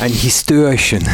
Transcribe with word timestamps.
Ein 0.00 0.12
Histörchen. 0.12 1.04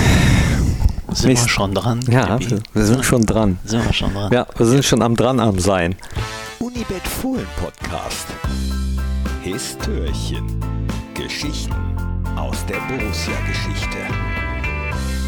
Sind 1.15 1.29
Mist. 1.29 1.45
wir 1.45 1.49
schon 1.49 1.75
dran? 1.75 2.01
Ja, 2.07 2.39
wir, 2.39 2.59
wir 2.75 2.85
sind 2.85 3.03
schon 3.03 3.25
dran. 3.25 3.59
Sind 3.65 3.83
wir 3.83 3.95
schon 3.95 4.13
dran? 4.13 4.31
Ja, 4.31 4.47
wir 4.55 4.67
sind 4.67 4.85
schon 4.85 5.01
am 5.01 5.17
dran 5.17 5.41
am 5.41 5.59
sein. 5.59 5.95
Unibet 6.59 7.09
Fohlen 7.23 7.47
Podcast. 7.57 8.27
Histörchen. 9.43 10.61
Geschichten 11.15 11.73
aus 12.37 12.59
der 12.67 12.77
Borussia-Geschichte. 12.77 13.97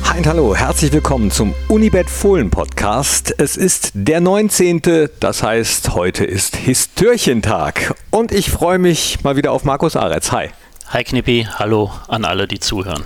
Hi 0.04 0.18
und 0.18 0.27
hallo, 0.27 0.54
herzlich 0.54 0.93
willkommen 0.93 1.30
zum 1.30 1.54
Unibet 1.68 2.11
Fohlen 2.11 2.50
Podcast. 2.50 3.34
Es 3.38 3.57
ist 3.57 3.93
der 3.95 4.20
19., 4.20 4.82
das 5.18 5.43
heißt, 5.43 5.95
heute 5.95 6.27
ist 6.27 6.57
Histörchentag. 6.57 7.95
Und 8.11 8.32
ich 8.32 8.50
freue 8.50 8.79
mich 8.79 9.25
mal 9.25 9.36
wieder 9.36 9.52
auf 9.52 9.64
Markus 9.64 9.96
Aretz. 9.96 10.30
Hi. 10.32 10.50
Hi 10.88 11.02
Knippi, 11.04 11.48
hallo 11.59 11.91
an 12.07 12.27
alle, 12.27 12.46
die 12.46 12.61
zuhören. 12.61 13.02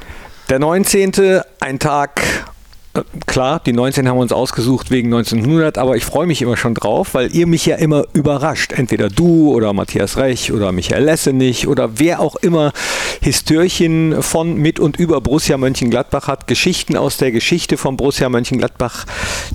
Der 0.50 0.58
19., 0.58 1.42
ein 1.60 1.78
Tag, 1.78 2.20
äh, 2.94 3.02
klar, 3.26 3.62
die 3.64 3.72
19 3.72 4.08
haben 4.08 4.16
wir 4.16 4.22
uns 4.22 4.32
ausgesucht 4.32 4.90
wegen 4.90 5.06
1900, 5.06 5.78
aber 5.78 5.94
ich 5.94 6.04
freue 6.04 6.26
mich 6.26 6.42
immer 6.42 6.56
schon 6.56 6.74
drauf, 6.74 7.14
weil 7.14 7.32
ihr 7.32 7.46
mich 7.46 7.66
ja 7.66 7.76
immer 7.76 8.02
überrascht. 8.14 8.72
Entweder 8.72 9.08
du 9.08 9.54
oder 9.54 9.72
Matthias 9.72 10.16
Rech 10.16 10.50
oder 10.50 10.72
Michael 10.72 11.04
Lessenich 11.04 11.68
oder 11.68 12.00
wer 12.00 12.18
auch 12.18 12.34
immer 12.34 12.72
Histörchen 13.20 14.24
von, 14.24 14.56
mit 14.56 14.80
und 14.80 14.96
über 14.98 15.20
Borussia 15.20 15.56
Mönchengladbach 15.56 16.26
hat, 16.26 16.48
Geschichten 16.48 16.96
aus 16.96 17.16
der 17.16 17.30
Geschichte 17.30 17.76
von 17.76 17.96
Borussia 17.96 18.28
Mönchengladbach, 18.28 19.04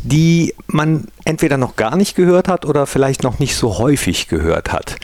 die 0.01 0.53
man 0.67 1.09
entweder 1.25 1.57
noch 1.57 1.75
gar 1.75 1.97
nicht 1.97 2.15
gehört 2.15 2.47
hat 2.47 2.63
oder 2.63 2.87
vielleicht 2.87 3.21
noch 3.21 3.39
nicht 3.39 3.57
so 3.57 3.79
häufig 3.79 4.29
gehört 4.29 4.71
hat. 4.71 4.95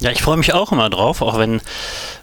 Ja, 0.00 0.10
ich 0.10 0.22
freue 0.22 0.36
mich 0.36 0.52
auch 0.52 0.72
immer 0.72 0.90
drauf, 0.90 1.22
auch 1.22 1.38
wenn, 1.38 1.60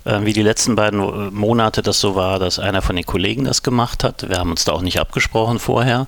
äh, 0.06 0.20
wie 0.22 0.34
die 0.34 0.44
letzten 0.44 0.76
beiden 0.76 1.00
äh, 1.02 1.32
Monate 1.32 1.82
das 1.82 2.00
so 2.00 2.16
war, 2.16 2.38
dass 2.38 2.60
einer 2.60 2.84
von 2.84 2.96
den 2.96 3.06
Kollegen 3.06 3.46
das 3.46 3.64
gemacht 3.64 4.04
hat. 4.04 4.30
Wir 4.30 4.38
haben 4.38 4.52
uns 4.52 4.64
da 4.66 4.74
auch 4.74 4.82
nicht 4.82 5.00
abgesprochen 5.00 5.58
vorher. 5.58 6.08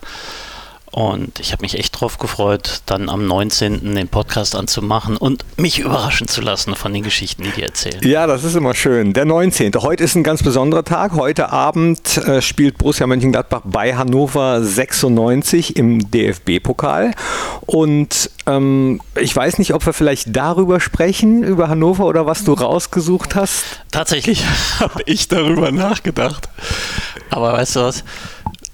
Und 0.95 1.41
ich 1.41 1.51
habe 1.51 1.61
mich 1.63 1.77
echt 1.77 1.99
drauf 1.99 2.19
gefreut, 2.19 2.79
dann 2.85 3.09
am 3.09 3.27
19. 3.27 3.95
den 3.95 4.07
Podcast 4.07 4.55
anzumachen 4.55 5.17
und 5.17 5.43
mich 5.59 5.79
überraschen 5.79 6.29
zu 6.29 6.39
lassen 6.39 6.73
von 6.73 6.93
den 6.93 7.03
Geschichten, 7.03 7.43
die 7.43 7.49
die 7.49 7.63
erzählen. 7.63 7.99
Ja, 8.01 8.27
das 8.27 8.45
ist 8.45 8.55
immer 8.55 8.73
schön. 8.73 9.11
Der 9.11 9.25
19. 9.25 9.73
Heute 9.81 10.05
ist 10.05 10.15
ein 10.15 10.23
ganz 10.23 10.41
besonderer 10.41 10.85
Tag. 10.85 11.11
Heute 11.11 11.51
Abend 11.51 12.15
äh, 12.19 12.41
spielt 12.41 12.77
Borussia 12.77 13.07
Mönchengladbach 13.07 13.63
bei 13.65 13.93
Hannover 13.97 14.63
96 14.63 15.75
im 15.75 16.09
DFB-Pokal. 16.11 17.11
Und 17.65 18.31
ähm, 18.45 19.01
ich 19.19 19.35
weiß 19.35 19.57
nicht, 19.59 19.73
ob 19.73 19.85
wir 19.85 19.91
vielleicht 19.91 20.33
darüber 20.33 20.79
sprechen, 20.79 21.43
über 21.43 21.67
Hannover 21.67 22.05
oder 22.05 22.25
was 22.25 22.45
du 22.45 22.53
rausgesucht 22.53 23.35
hast. 23.35 23.65
Tatsächlich 23.91 24.45
habe 24.79 25.01
ich 25.07 25.27
darüber 25.27 25.73
nachgedacht. 25.73 26.47
Aber 27.31 27.51
weißt 27.51 27.75
du 27.75 27.79
was? 27.81 28.05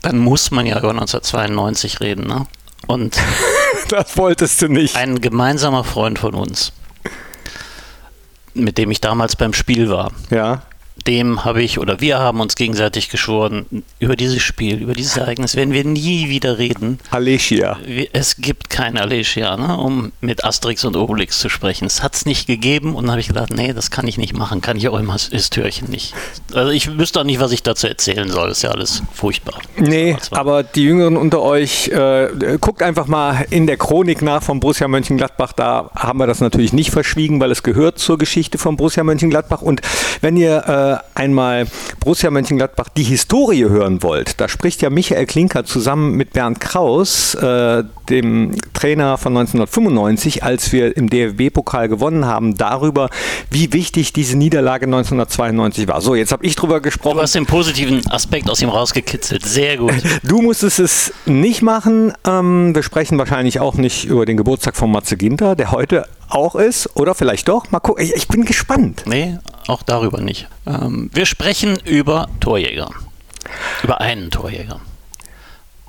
Dann 0.01 0.17
muss 0.17 0.51
man 0.51 0.65
ja 0.65 0.77
über 0.77 0.91
1992 0.91 1.99
reden. 1.99 2.27
Ne? 2.27 2.47
Und 2.87 3.17
das 3.89 4.17
wolltest 4.17 4.61
du 4.61 4.67
nicht. 4.67 4.95
Ein 4.95 5.21
gemeinsamer 5.21 5.83
Freund 5.83 6.19
von 6.19 6.33
uns, 6.33 6.73
mit 8.53 8.77
dem 8.77 8.91
ich 8.91 9.01
damals 9.01 9.35
beim 9.35 9.53
Spiel 9.53 9.89
war. 9.89 10.11
Ja 10.29 10.63
dem 11.07 11.45
habe 11.45 11.63
ich 11.63 11.79
oder 11.79 11.99
wir 11.99 12.19
haben 12.19 12.39
uns 12.39 12.55
gegenseitig 12.55 13.09
geschworen, 13.09 13.83
über 13.99 14.15
dieses 14.15 14.41
Spiel, 14.41 14.81
über 14.81 14.93
dieses 14.93 15.17
Ereignis 15.17 15.55
werden 15.55 15.73
wir 15.73 15.83
nie 15.83 16.29
wieder 16.29 16.57
reden. 16.57 16.99
Alesia. 17.09 17.77
Es 18.13 18.37
gibt 18.37 18.69
kein 18.69 18.97
Alesia, 18.97 19.57
ne, 19.57 19.77
um 19.77 20.11
mit 20.21 20.43
Asterix 20.43 20.85
und 20.85 20.95
Obelix 20.95 21.39
zu 21.39 21.49
sprechen. 21.49 21.85
Es 21.85 22.03
hat 22.03 22.15
es 22.15 22.25
nicht 22.25 22.47
gegeben 22.47 22.95
und 22.95 23.05
dann 23.05 23.11
habe 23.11 23.21
ich 23.21 23.27
gedacht, 23.27 23.53
nee, 23.53 23.73
das 23.73 23.91
kann 23.91 24.07
ich 24.07 24.17
nicht 24.17 24.35
machen, 24.35 24.61
kann 24.61 24.77
ich 24.77 24.87
auch 24.89 24.99
im 24.99 25.11
Histörchen 25.11 25.89
nicht. 25.89 26.13
Also 26.53 26.71
ich 26.71 26.97
wüsste 26.97 27.21
auch 27.21 27.23
nicht, 27.23 27.39
was 27.39 27.51
ich 27.51 27.63
dazu 27.63 27.87
erzählen 27.87 28.29
soll, 28.29 28.49
das 28.49 28.57
ist 28.57 28.63
ja 28.63 28.71
alles 28.71 29.03
furchtbar. 29.13 29.59
Nee, 29.77 30.17
aber 30.31 30.63
die 30.63 30.83
Jüngeren 30.83 31.17
unter 31.17 31.41
euch, 31.41 31.87
äh, 31.87 32.57
guckt 32.59 32.83
einfach 32.83 33.07
mal 33.07 33.45
in 33.49 33.67
der 33.67 33.77
Chronik 33.77 34.21
nach 34.21 34.43
von 34.43 34.59
Borussia 34.59 34.87
Mönchengladbach, 34.87 35.53
da 35.53 35.89
haben 35.95 36.19
wir 36.19 36.27
das 36.27 36.41
natürlich 36.41 36.73
nicht 36.73 36.91
verschwiegen, 36.91 37.39
weil 37.39 37.51
es 37.51 37.63
gehört 37.63 37.97
zur 37.99 38.17
Geschichte 38.17 38.57
von 38.57 38.77
Borussia 38.77 39.03
Mönchengladbach 39.03 39.61
und 39.61 39.81
wenn 40.21 40.37
ihr 40.37 40.67
äh, 40.67 40.80
einmal 41.15 41.67
Borussia 41.99 42.31
Mönchengladbach 42.31 42.89
die 42.89 43.03
Historie 43.03 43.65
hören 43.65 44.03
wollt, 44.03 44.39
da 44.39 44.47
spricht 44.47 44.81
ja 44.81 44.89
Michael 44.89 45.25
Klinker 45.25 45.65
zusammen 45.65 46.15
mit 46.15 46.33
Bernd 46.33 46.59
Kraus, 46.59 47.35
äh, 47.35 47.83
dem 48.09 48.55
Trainer 48.73 49.17
von 49.17 49.33
1995, 49.33 50.43
als 50.43 50.71
wir 50.71 50.95
im 50.97 51.09
DFB-Pokal 51.09 51.87
gewonnen 51.87 52.25
haben, 52.25 52.55
darüber, 52.55 53.09
wie 53.49 53.71
wichtig 53.73 54.13
diese 54.13 54.37
Niederlage 54.37 54.85
1992 54.85 55.87
war. 55.87 56.01
So, 56.01 56.15
jetzt 56.15 56.31
habe 56.31 56.45
ich 56.45 56.55
drüber 56.55 56.81
gesprochen. 56.81 57.17
Du 57.17 57.21
hast 57.21 57.35
den 57.35 57.45
positiven 57.45 58.01
Aspekt 58.11 58.49
aus 58.49 58.61
ihm 58.61 58.69
rausgekitzelt. 58.69 59.45
Sehr 59.45 59.77
gut. 59.77 59.93
Du 60.23 60.41
musstest 60.41 60.79
es 60.79 61.13
nicht 61.25 61.61
machen. 61.61 62.13
Ähm, 62.25 62.75
wir 62.75 62.83
sprechen 62.83 63.17
wahrscheinlich 63.17 63.59
auch 63.59 63.75
nicht 63.75 64.05
über 64.05 64.25
den 64.25 64.37
Geburtstag 64.37 64.75
von 64.75 64.91
Matze 64.91 65.17
Ginter, 65.17 65.55
der 65.55 65.71
heute 65.71 66.05
auch 66.31 66.55
ist. 66.55 66.89
Oder 66.95 67.15
vielleicht 67.15 67.47
doch. 67.47 67.71
Mal 67.71 67.79
gucken. 67.79 68.03
Ich, 68.03 68.13
ich 68.13 68.27
bin 68.27 68.45
gespannt. 68.45 69.03
Nee, 69.05 69.37
auch 69.67 69.83
darüber 69.83 70.21
nicht. 70.21 70.47
Ähm, 70.65 71.09
wir 71.13 71.25
sprechen 71.25 71.77
über 71.85 72.29
Torjäger. 72.39 72.89
Über 73.83 74.01
einen 74.01 74.31
Torjäger. 74.31 74.79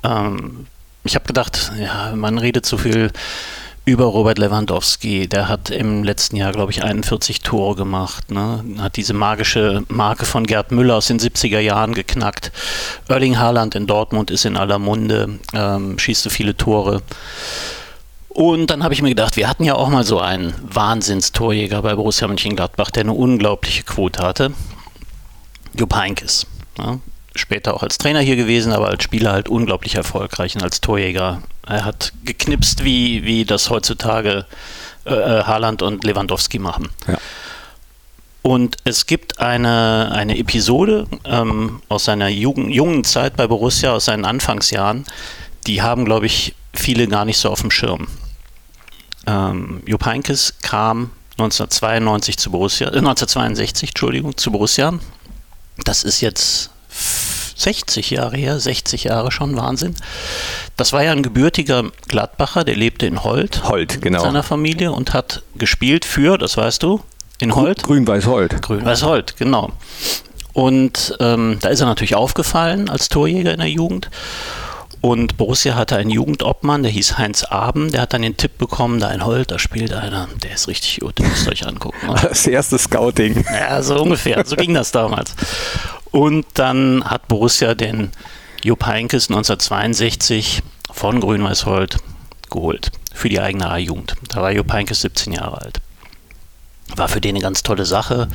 Ähm, 0.03 0.67
ich 1.03 1.15
habe 1.15 1.25
gedacht, 1.25 1.71
ja, 1.79 2.13
man 2.15 2.37
redet 2.37 2.65
zu 2.65 2.77
viel 2.77 3.11
über 3.85 4.05
Robert 4.05 4.37
Lewandowski. 4.37 5.27
Der 5.27 5.49
hat 5.49 5.69
im 5.69 6.03
letzten 6.03 6.37
Jahr, 6.37 6.53
glaube 6.53 6.71
ich, 6.71 6.83
41 6.83 7.41
Tore 7.41 7.75
gemacht. 7.75 8.31
Ne? 8.31 8.63
Hat 8.79 8.95
diese 8.95 9.13
magische 9.13 9.83
Marke 9.89 10.25
von 10.25 10.45
Gerd 10.45 10.71
Müller 10.71 10.95
aus 10.95 11.07
den 11.07 11.19
70er 11.19 11.59
Jahren 11.59 11.93
geknackt. 11.93 12.51
Erling 13.09 13.37
Haaland 13.37 13.75
in 13.75 13.87
Dortmund 13.87 14.31
ist 14.31 14.45
in 14.45 14.55
aller 14.55 14.79
Munde, 14.79 15.39
ähm, 15.53 15.99
schießt 15.99 16.23
so 16.23 16.29
viele 16.29 16.55
Tore. 16.55 17.01
Und 18.33 18.71
dann 18.71 18.83
habe 18.83 18.95
ich 18.95 19.01
mir 19.03 19.09
gedacht, 19.09 19.37
wir 19.37 19.47
hatten 19.47 19.63
ja 19.63 19.75
auch 19.75 19.89
mal 19.89 20.03
so 20.03 20.19
einen 20.19 20.55
Wahnsinnstorjäger 20.63 21.83
bei 21.83 21.93
Borussia 21.93 22.27
Mönchengladbach, 22.27 22.89
der 22.89 23.01
eine 23.01 23.13
unglaubliche 23.13 23.83
Quote 23.83 24.23
hatte. 24.23 24.53
Jupp 25.77 25.95
Heynckes. 25.95 26.47
Ja, 26.79 26.97
später 27.35 27.75
auch 27.75 27.83
als 27.83 27.99
Trainer 27.99 28.21
hier 28.21 28.35
gewesen, 28.35 28.73
aber 28.73 28.87
als 28.87 29.03
Spieler 29.03 29.33
halt 29.33 29.49
unglaublich 29.49 29.95
erfolgreich 29.95 30.55
und 30.55 30.63
als 30.63 30.81
Torjäger. 30.81 31.43
Er 31.67 31.85
hat 31.85 32.11
geknipst, 32.25 32.83
wie, 32.83 33.23
wie 33.23 33.45
das 33.45 33.69
heutzutage 33.69 34.45
äh, 35.05 35.13
äh 35.13 35.43
Haaland 35.43 35.83
und 35.83 36.03
Lewandowski 36.03 36.57
machen. 36.57 36.89
Ja. 37.07 37.19
Und 38.41 38.77
es 38.83 39.05
gibt 39.05 39.39
eine, 39.39 40.11
eine 40.11 40.37
Episode 40.39 41.07
ähm, 41.23 41.81
aus 41.87 42.05
seiner 42.05 42.29
Jugend, 42.29 42.73
jungen 42.73 43.03
Zeit 43.03 43.37
bei 43.37 43.45
Borussia, 43.45 43.93
aus 43.93 44.05
seinen 44.05 44.25
Anfangsjahren, 44.25 45.05
die 45.67 45.83
haben, 45.83 46.03
glaube 46.03 46.25
ich, 46.25 46.55
viele 46.73 47.07
gar 47.07 47.25
nicht 47.25 47.37
so 47.37 47.49
auf 47.49 47.61
dem 47.61 47.71
Schirm. 47.71 48.07
Ähm, 49.25 49.81
Jupp 49.85 50.05
Heynckes 50.05 50.55
kam 50.61 51.11
1992 51.37 52.37
zu 52.37 52.51
Borussia, 52.51 52.87
äh, 52.87 52.97
1962, 52.97 53.89
Entschuldigung, 53.89 54.37
zu 54.37 54.51
Borussia. 54.51 54.93
Das 55.83 56.03
ist 56.03 56.21
jetzt 56.21 56.69
60 57.55 58.11
Jahre 58.11 58.37
her, 58.37 58.59
60 58.59 59.05
Jahre 59.05 59.31
schon, 59.31 59.55
Wahnsinn. 59.55 59.95
Das 60.75 60.93
war 60.93 61.03
ja 61.03 61.11
ein 61.11 61.23
gebürtiger 61.23 61.83
Gladbacher, 62.07 62.63
der 62.63 62.75
lebte 62.75 63.05
in 63.05 63.23
Holt. 63.23 63.63
Holt, 63.67 64.01
genau. 64.01 64.19
Mit 64.19 64.25
seiner 64.25 64.43
Familie 64.43 64.91
und 64.91 65.13
hat 65.13 65.43
gespielt 65.55 66.05
für, 66.05 66.37
das 66.37 66.57
weißt 66.57 66.83
du, 66.83 67.01
in 67.39 67.55
Holt. 67.55 67.83
Grün-Weiß-Holt. 67.83 68.61
Grün-Weiß-Holt, 68.61 69.37
genau. 69.37 69.71
Und 70.53 71.15
ähm, 71.19 71.57
da 71.61 71.69
ist 71.69 71.79
er 71.79 71.87
natürlich 71.87 72.15
aufgefallen 72.15 72.89
als 72.89 73.09
Torjäger 73.09 73.53
in 73.53 73.59
der 73.59 73.69
Jugend. 73.69 74.09
Und 75.03 75.35
Borussia 75.35 75.75
hatte 75.75 75.97
einen 75.97 76.11
Jugendobmann, 76.11 76.81
der 76.81 76.91
hieß 76.93 77.17
Heinz 77.17 77.43
Aben, 77.43 77.91
der 77.91 78.03
hat 78.03 78.13
dann 78.13 78.21
den 78.21 78.37
Tipp 78.37 78.57
bekommen, 78.57 79.01
da 79.01 79.11
in 79.11 79.25
Holt, 79.25 79.51
da 79.51 79.59
spielt 79.59 79.91
einer, 79.91 80.29
der 80.41 80.53
ist 80.53 80.69
richtig 80.69 81.01
gut, 81.01 81.19
den 81.19 81.27
müsst 81.27 81.45
ihr 81.45 81.51
euch 81.51 81.67
angucken. 81.67 82.07
Oder? 82.07 82.21
Das 82.29 82.47
erste 82.47 82.79
Scouting. 82.79 83.43
Ja, 83.51 83.83
so 83.83 84.01
ungefähr, 84.01 84.45
so 84.45 84.55
ging 84.55 84.73
das 84.73 84.93
damals. 84.93 85.35
Und 86.11 86.45
dann 86.53 87.03
hat 87.03 87.27
Borussia 87.27 87.75
den 87.75 88.11
Jupp 88.63 88.85
Heinkes 88.85 89.29
1962 89.29 90.63
von 90.89 91.19
Grün-Weiß-Holt 91.19 91.97
geholt 92.49 92.93
für 93.13 93.27
die 93.27 93.41
eigene 93.41 93.69
A-Jugend. 93.69 94.15
Da 94.29 94.41
war 94.41 94.53
Jupp 94.53 94.71
Heinkes 94.71 95.01
17 95.01 95.33
Jahre 95.33 95.63
alt. 95.63 95.81
War 96.95 97.09
für 97.09 97.19
den 97.19 97.35
eine 97.35 97.43
ganz 97.43 97.61
tolle 97.61 97.83
Sache. 97.83 98.29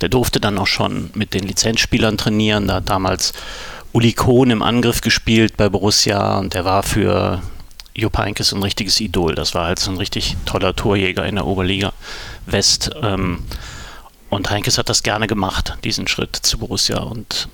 Der 0.00 0.08
durfte 0.08 0.38
dann 0.38 0.56
auch 0.56 0.68
schon 0.68 1.10
mit 1.14 1.34
den 1.34 1.48
Lizenzspielern 1.48 2.16
trainieren. 2.16 2.68
Da 2.68 2.74
hat 2.74 2.88
damals 2.88 3.32
Uli 3.92 4.12
Kohn 4.12 4.50
im 4.50 4.62
Angriff 4.62 5.00
gespielt 5.00 5.56
bei 5.56 5.68
Borussia 5.68 6.38
und 6.38 6.54
der 6.54 6.64
war 6.64 6.82
für 6.82 7.42
Jupp 7.94 8.18
Heynckes 8.18 8.52
ein 8.52 8.62
richtiges 8.62 9.00
Idol. 9.00 9.34
Das 9.34 9.54
war 9.54 9.66
halt 9.66 9.80
so 9.80 9.90
ein 9.90 9.96
richtig 9.96 10.36
toller 10.44 10.76
Torjäger 10.76 11.26
in 11.26 11.34
der 11.34 11.46
Oberliga 11.46 11.92
West. 12.46 12.90
Ähm, 13.02 13.44
und 14.28 14.48
Heinkes 14.48 14.78
hat 14.78 14.88
das 14.88 15.02
gerne 15.02 15.26
gemacht, 15.26 15.76
diesen 15.82 16.06
Schritt 16.06 16.36
zu 16.36 16.58
Borussia. 16.58 16.98
Und 17.00 17.48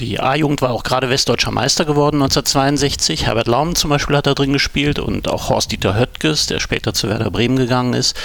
die 0.00 0.20
A-Jugend 0.20 0.62
war 0.62 0.70
auch 0.70 0.84
gerade 0.84 1.10
westdeutscher 1.10 1.50
Meister 1.50 1.84
geworden 1.84 2.16
1962. 2.16 3.26
Herbert 3.26 3.48
Laum 3.48 3.74
zum 3.74 3.90
Beispiel 3.90 4.16
hat 4.16 4.26
da 4.26 4.34
drin 4.34 4.52
gespielt 4.52 4.98
und 5.00 5.28
auch 5.28 5.48
Horst-Dieter 5.48 5.98
Höttges, 5.98 6.46
der 6.46 6.60
später 6.60 6.94
zu 6.94 7.08
Werder 7.08 7.30
Bremen 7.30 7.56
gegangen 7.56 7.94
ist. 7.94 8.16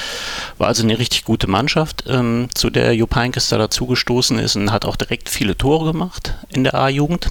War 0.57 0.68
also 0.68 0.83
eine 0.83 1.00
richtig 1.00 1.24
gute 1.24 1.47
Mannschaft, 1.47 2.03
ähm, 2.07 2.50
zu 2.53 2.69
der 2.69 2.94
Jupp 2.94 3.15
Heynckes 3.15 3.50
da 3.50 3.57
dazugestoßen 3.57 4.38
ist 4.38 4.56
und 4.56 4.71
hat 4.71 4.85
auch 4.85 4.95
direkt 4.95 5.30
viele 5.30 5.57
Tore 5.57 5.91
gemacht 5.91 6.35
in 6.50 6.63
der 6.63 6.75
A-Jugend. 6.75 7.30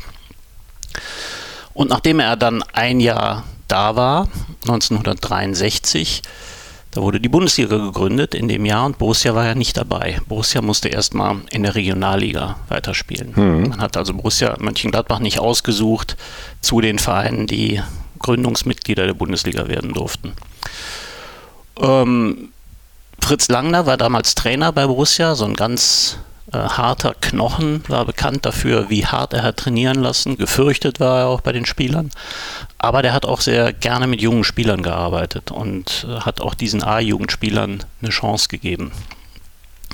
Und 1.72 1.90
nachdem 1.90 2.20
er 2.20 2.36
dann 2.36 2.64
ein 2.72 3.00
Jahr 3.00 3.44
da 3.68 3.94
war, 3.96 4.28
1963, 4.62 6.22
da 6.92 7.00
wurde 7.00 7.20
die 7.20 7.30
Bundesliga 7.30 7.78
gegründet 7.78 8.34
in 8.34 8.48
dem 8.48 8.66
Jahr 8.66 8.84
und 8.84 8.98
Borussia 8.98 9.34
war 9.34 9.46
ja 9.46 9.54
nicht 9.54 9.78
dabei. 9.78 10.20
Borussia 10.28 10.60
musste 10.60 10.88
erstmal 10.88 11.40
in 11.50 11.62
der 11.62 11.74
Regionalliga 11.74 12.58
weiterspielen. 12.68 13.32
Mhm. 13.34 13.68
Man 13.70 13.80
hat 13.80 13.96
also 13.96 14.12
Borussia 14.12 14.54
Mönchengladbach 14.60 15.18
nicht 15.18 15.38
ausgesucht 15.38 16.18
zu 16.60 16.82
den 16.82 16.98
Vereinen, 16.98 17.46
die 17.46 17.80
Gründungsmitglieder 18.18 19.06
der 19.06 19.14
Bundesliga 19.14 19.68
werden 19.68 19.94
durften. 19.94 20.34
Ähm, 21.80 22.50
Fritz 23.20 23.48
Langner 23.48 23.86
war 23.86 23.96
damals 23.96 24.34
Trainer 24.34 24.70
bei 24.70 24.86
Borussia, 24.86 25.34
so 25.34 25.46
ein 25.46 25.54
ganz 25.54 26.18
äh, 26.52 26.58
harter 26.58 27.14
Knochen, 27.20 27.82
war 27.88 28.04
bekannt 28.04 28.44
dafür, 28.44 28.90
wie 28.90 29.06
hart 29.06 29.32
er 29.32 29.42
hat 29.42 29.56
trainieren 29.58 30.00
lassen. 30.02 30.36
Gefürchtet 30.36 31.00
war 31.00 31.20
er 31.20 31.26
auch 31.28 31.40
bei 31.40 31.52
den 31.52 31.66
Spielern. 31.66 32.10
Aber 32.78 33.02
der 33.02 33.12
hat 33.12 33.26
auch 33.26 33.40
sehr 33.40 33.72
gerne 33.72 34.06
mit 34.06 34.20
jungen 34.20 34.44
Spielern 34.44 34.82
gearbeitet 34.82 35.50
und 35.50 36.06
äh, 36.08 36.20
hat 36.20 36.40
auch 36.40 36.54
diesen 36.54 36.82
A-Jugendspielern 36.82 37.84
eine 38.00 38.10
Chance 38.10 38.48
gegeben. 38.48 38.92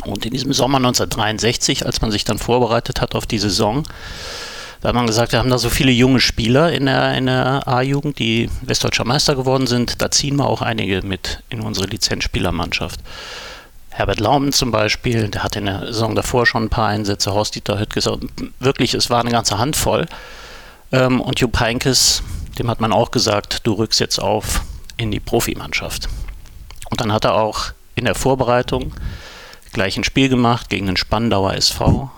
Und 0.04 0.24
in 0.24 0.32
diesem 0.32 0.52
Sommer 0.52 0.78
1963, 0.78 1.86
als 1.86 2.00
man 2.00 2.10
sich 2.10 2.24
dann 2.24 2.38
vorbereitet 2.38 3.00
hat 3.00 3.14
auf 3.14 3.26
die 3.26 3.38
Saison, 3.38 3.84
da 4.80 4.88
hat 4.88 4.94
man 4.94 5.08
gesagt, 5.08 5.32
wir 5.32 5.40
haben 5.40 5.50
da 5.50 5.58
so 5.58 5.70
viele 5.70 5.90
junge 5.90 6.20
Spieler 6.20 6.72
in 6.72 6.86
der, 6.86 7.14
in 7.14 7.26
der 7.26 7.66
A-Jugend, 7.66 8.20
die 8.20 8.48
Westdeutscher 8.62 9.04
Meister 9.04 9.34
geworden 9.34 9.66
sind. 9.66 10.00
Da 10.00 10.10
ziehen 10.10 10.36
wir 10.36 10.46
auch 10.46 10.62
einige 10.62 11.02
mit 11.02 11.42
in 11.48 11.60
unsere 11.60 11.86
Lizenzspielermannschaft. 11.86 13.00
Herbert 13.98 14.20
Laumen 14.20 14.52
zum 14.52 14.70
Beispiel, 14.70 15.26
der 15.26 15.42
hatte 15.42 15.58
in 15.58 15.64
der 15.64 15.86
Saison 15.86 16.14
davor 16.14 16.46
schon 16.46 16.62
ein 16.62 16.68
paar 16.68 16.86
Einsätze, 16.86 17.34
Horst-Dieter 17.34 17.80
Hüttges, 17.80 18.08
wirklich, 18.60 18.94
es 18.94 19.10
war 19.10 19.18
eine 19.18 19.32
ganze 19.32 19.58
Handvoll. 19.58 20.06
Ähm, 20.92 21.20
und 21.20 21.40
Jupp 21.40 21.58
Heinkes, 21.58 22.22
dem 22.60 22.70
hat 22.70 22.80
man 22.80 22.92
auch 22.92 23.10
gesagt, 23.10 23.66
du 23.66 23.72
rückst 23.72 23.98
jetzt 23.98 24.20
auf 24.20 24.60
in 24.98 25.10
die 25.10 25.18
Profimannschaft. 25.18 26.08
Und 26.90 27.00
dann 27.00 27.12
hat 27.12 27.24
er 27.24 27.34
auch 27.34 27.72
in 27.96 28.04
der 28.04 28.14
Vorbereitung 28.14 28.92
gleich 29.72 29.96
ein 29.96 30.04
Spiel 30.04 30.28
gemacht 30.28 30.70
gegen 30.70 30.86
den 30.86 30.96
Spandauer 30.96 31.54
SV. 31.54 32.08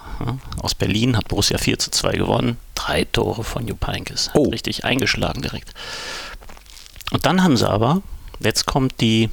aus 0.60 0.74
Berlin 0.74 1.16
hat 1.16 1.28
Borussia 1.28 1.56
4 1.56 1.78
zu 1.78 1.90
2 1.90 2.12
gewonnen. 2.12 2.58
Drei 2.74 3.04
Tore 3.04 3.42
von 3.42 3.66
Jupp 3.66 3.86
Heynckes. 3.86 4.28
Hat 4.28 4.36
oh. 4.36 4.50
richtig 4.50 4.84
eingeschlagen 4.84 5.40
direkt. 5.40 5.72
Und 7.10 7.24
dann 7.24 7.42
haben 7.42 7.56
sie 7.56 7.66
aber, 7.66 8.02
jetzt 8.38 8.66
kommt 8.66 9.00
die 9.00 9.30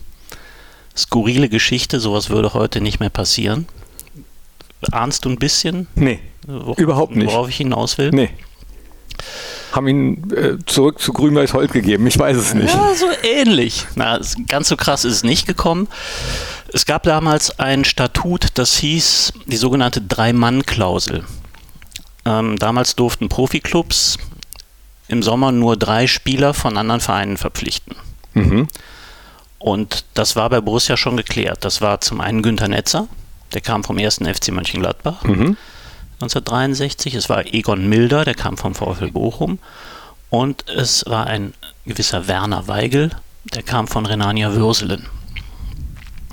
skurrile 0.98 1.50
Geschichte, 1.50 2.00
sowas 2.00 2.30
würde 2.30 2.54
heute 2.54 2.82
nicht 2.82 3.00
mehr 3.00 3.10
passieren. 3.10 3.68
Ahnst 4.92 5.26
du 5.26 5.30
ein 5.30 5.38
bisschen? 5.38 5.88
Nee, 5.96 6.20
worauf, 6.46 6.78
überhaupt 6.78 7.16
nicht. 7.16 7.28
Worauf 7.28 7.50
ich 7.50 7.58
hinaus 7.58 7.98
will? 7.98 8.12
Nee. 8.12 8.30
Haben 9.72 9.88
ihn 9.88 10.32
äh, 10.32 10.58
zurück 10.66 11.00
zu 11.00 11.14
Grün-Weiß 11.14 11.54
Holt 11.54 11.72
gegeben, 11.72 12.08
ich 12.08 12.18
weiß 12.18 12.38
es 12.38 12.54
nicht. 12.54 12.74
Ja, 12.74 12.94
so 12.96 13.08
ähnlich. 13.24 13.86
Na, 13.96 14.20
ganz 14.48 14.70
so 14.70 14.78
krass 14.78 15.04
ist 15.06 15.14
es 15.14 15.24
nicht 15.24 15.46
gekommen. 15.46 15.88
Es 16.74 16.86
gab 16.86 17.04
damals 17.04 17.60
ein 17.60 17.86
Statut, 17.86 18.48
das 18.56 18.78
hieß 18.78 19.34
die 19.46 19.58
sogenannte 19.58 20.02
Drei-Mann-Klausel. 20.02 21.26
Ähm, 22.26 22.58
damals 22.58 22.96
durften 22.96 23.30
Profiklubs 23.30 24.18
im 25.08 25.24
Sommer 25.24 25.52
nur 25.52 25.78
drei 25.78 26.08
Spieler 26.08 26.54
von 26.54 26.78
anderen 26.78 27.02
Vereinen 27.02 27.38
verpflichten. 27.38 27.96
Mhm. 28.34 28.68
Und 29.60 30.06
das 30.14 30.36
war 30.36 30.50
bei 30.50 30.62
Borussia 30.62 30.98
schon 30.98 31.18
geklärt. 31.18 31.66
Das 31.66 31.82
war 31.82 32.02
zum 32.02 32.22
einen 32.22 32.42
Günter 32.42 32.68
Netzer, 32.68 33.08
der 33.54 33.62
kam 33.62 33.84
vom 33.84 33.98
ersten 33.98 34.32
FC 34.32 34.50
Mönchengladbach 34.50 35.24
mhm. 35.24 35.58
1963. 36.20 37.16
Es 37.16 37.30
war 37.30 37.46
Egon 37.54 37.88
Milder, 37.88 38.26
der 38.26 38.36
kam 38.36 38.58
vom 38.58 38.76
VfL 38.76 39.12
Bochum. 39.12 39.60
Und 40.30 40.68
es 40.70 41.06
war 41.08 41.28
ein 41.28 41.54
gewisser 41.86 42.28
Werner 42.28 42.68
Weigel, 42.68 43.12
der 43.54 43.64
kam 43.64 43.88
von 43.88 44.06
Renania 44.06 44.54
Würselen. 44.54 45.06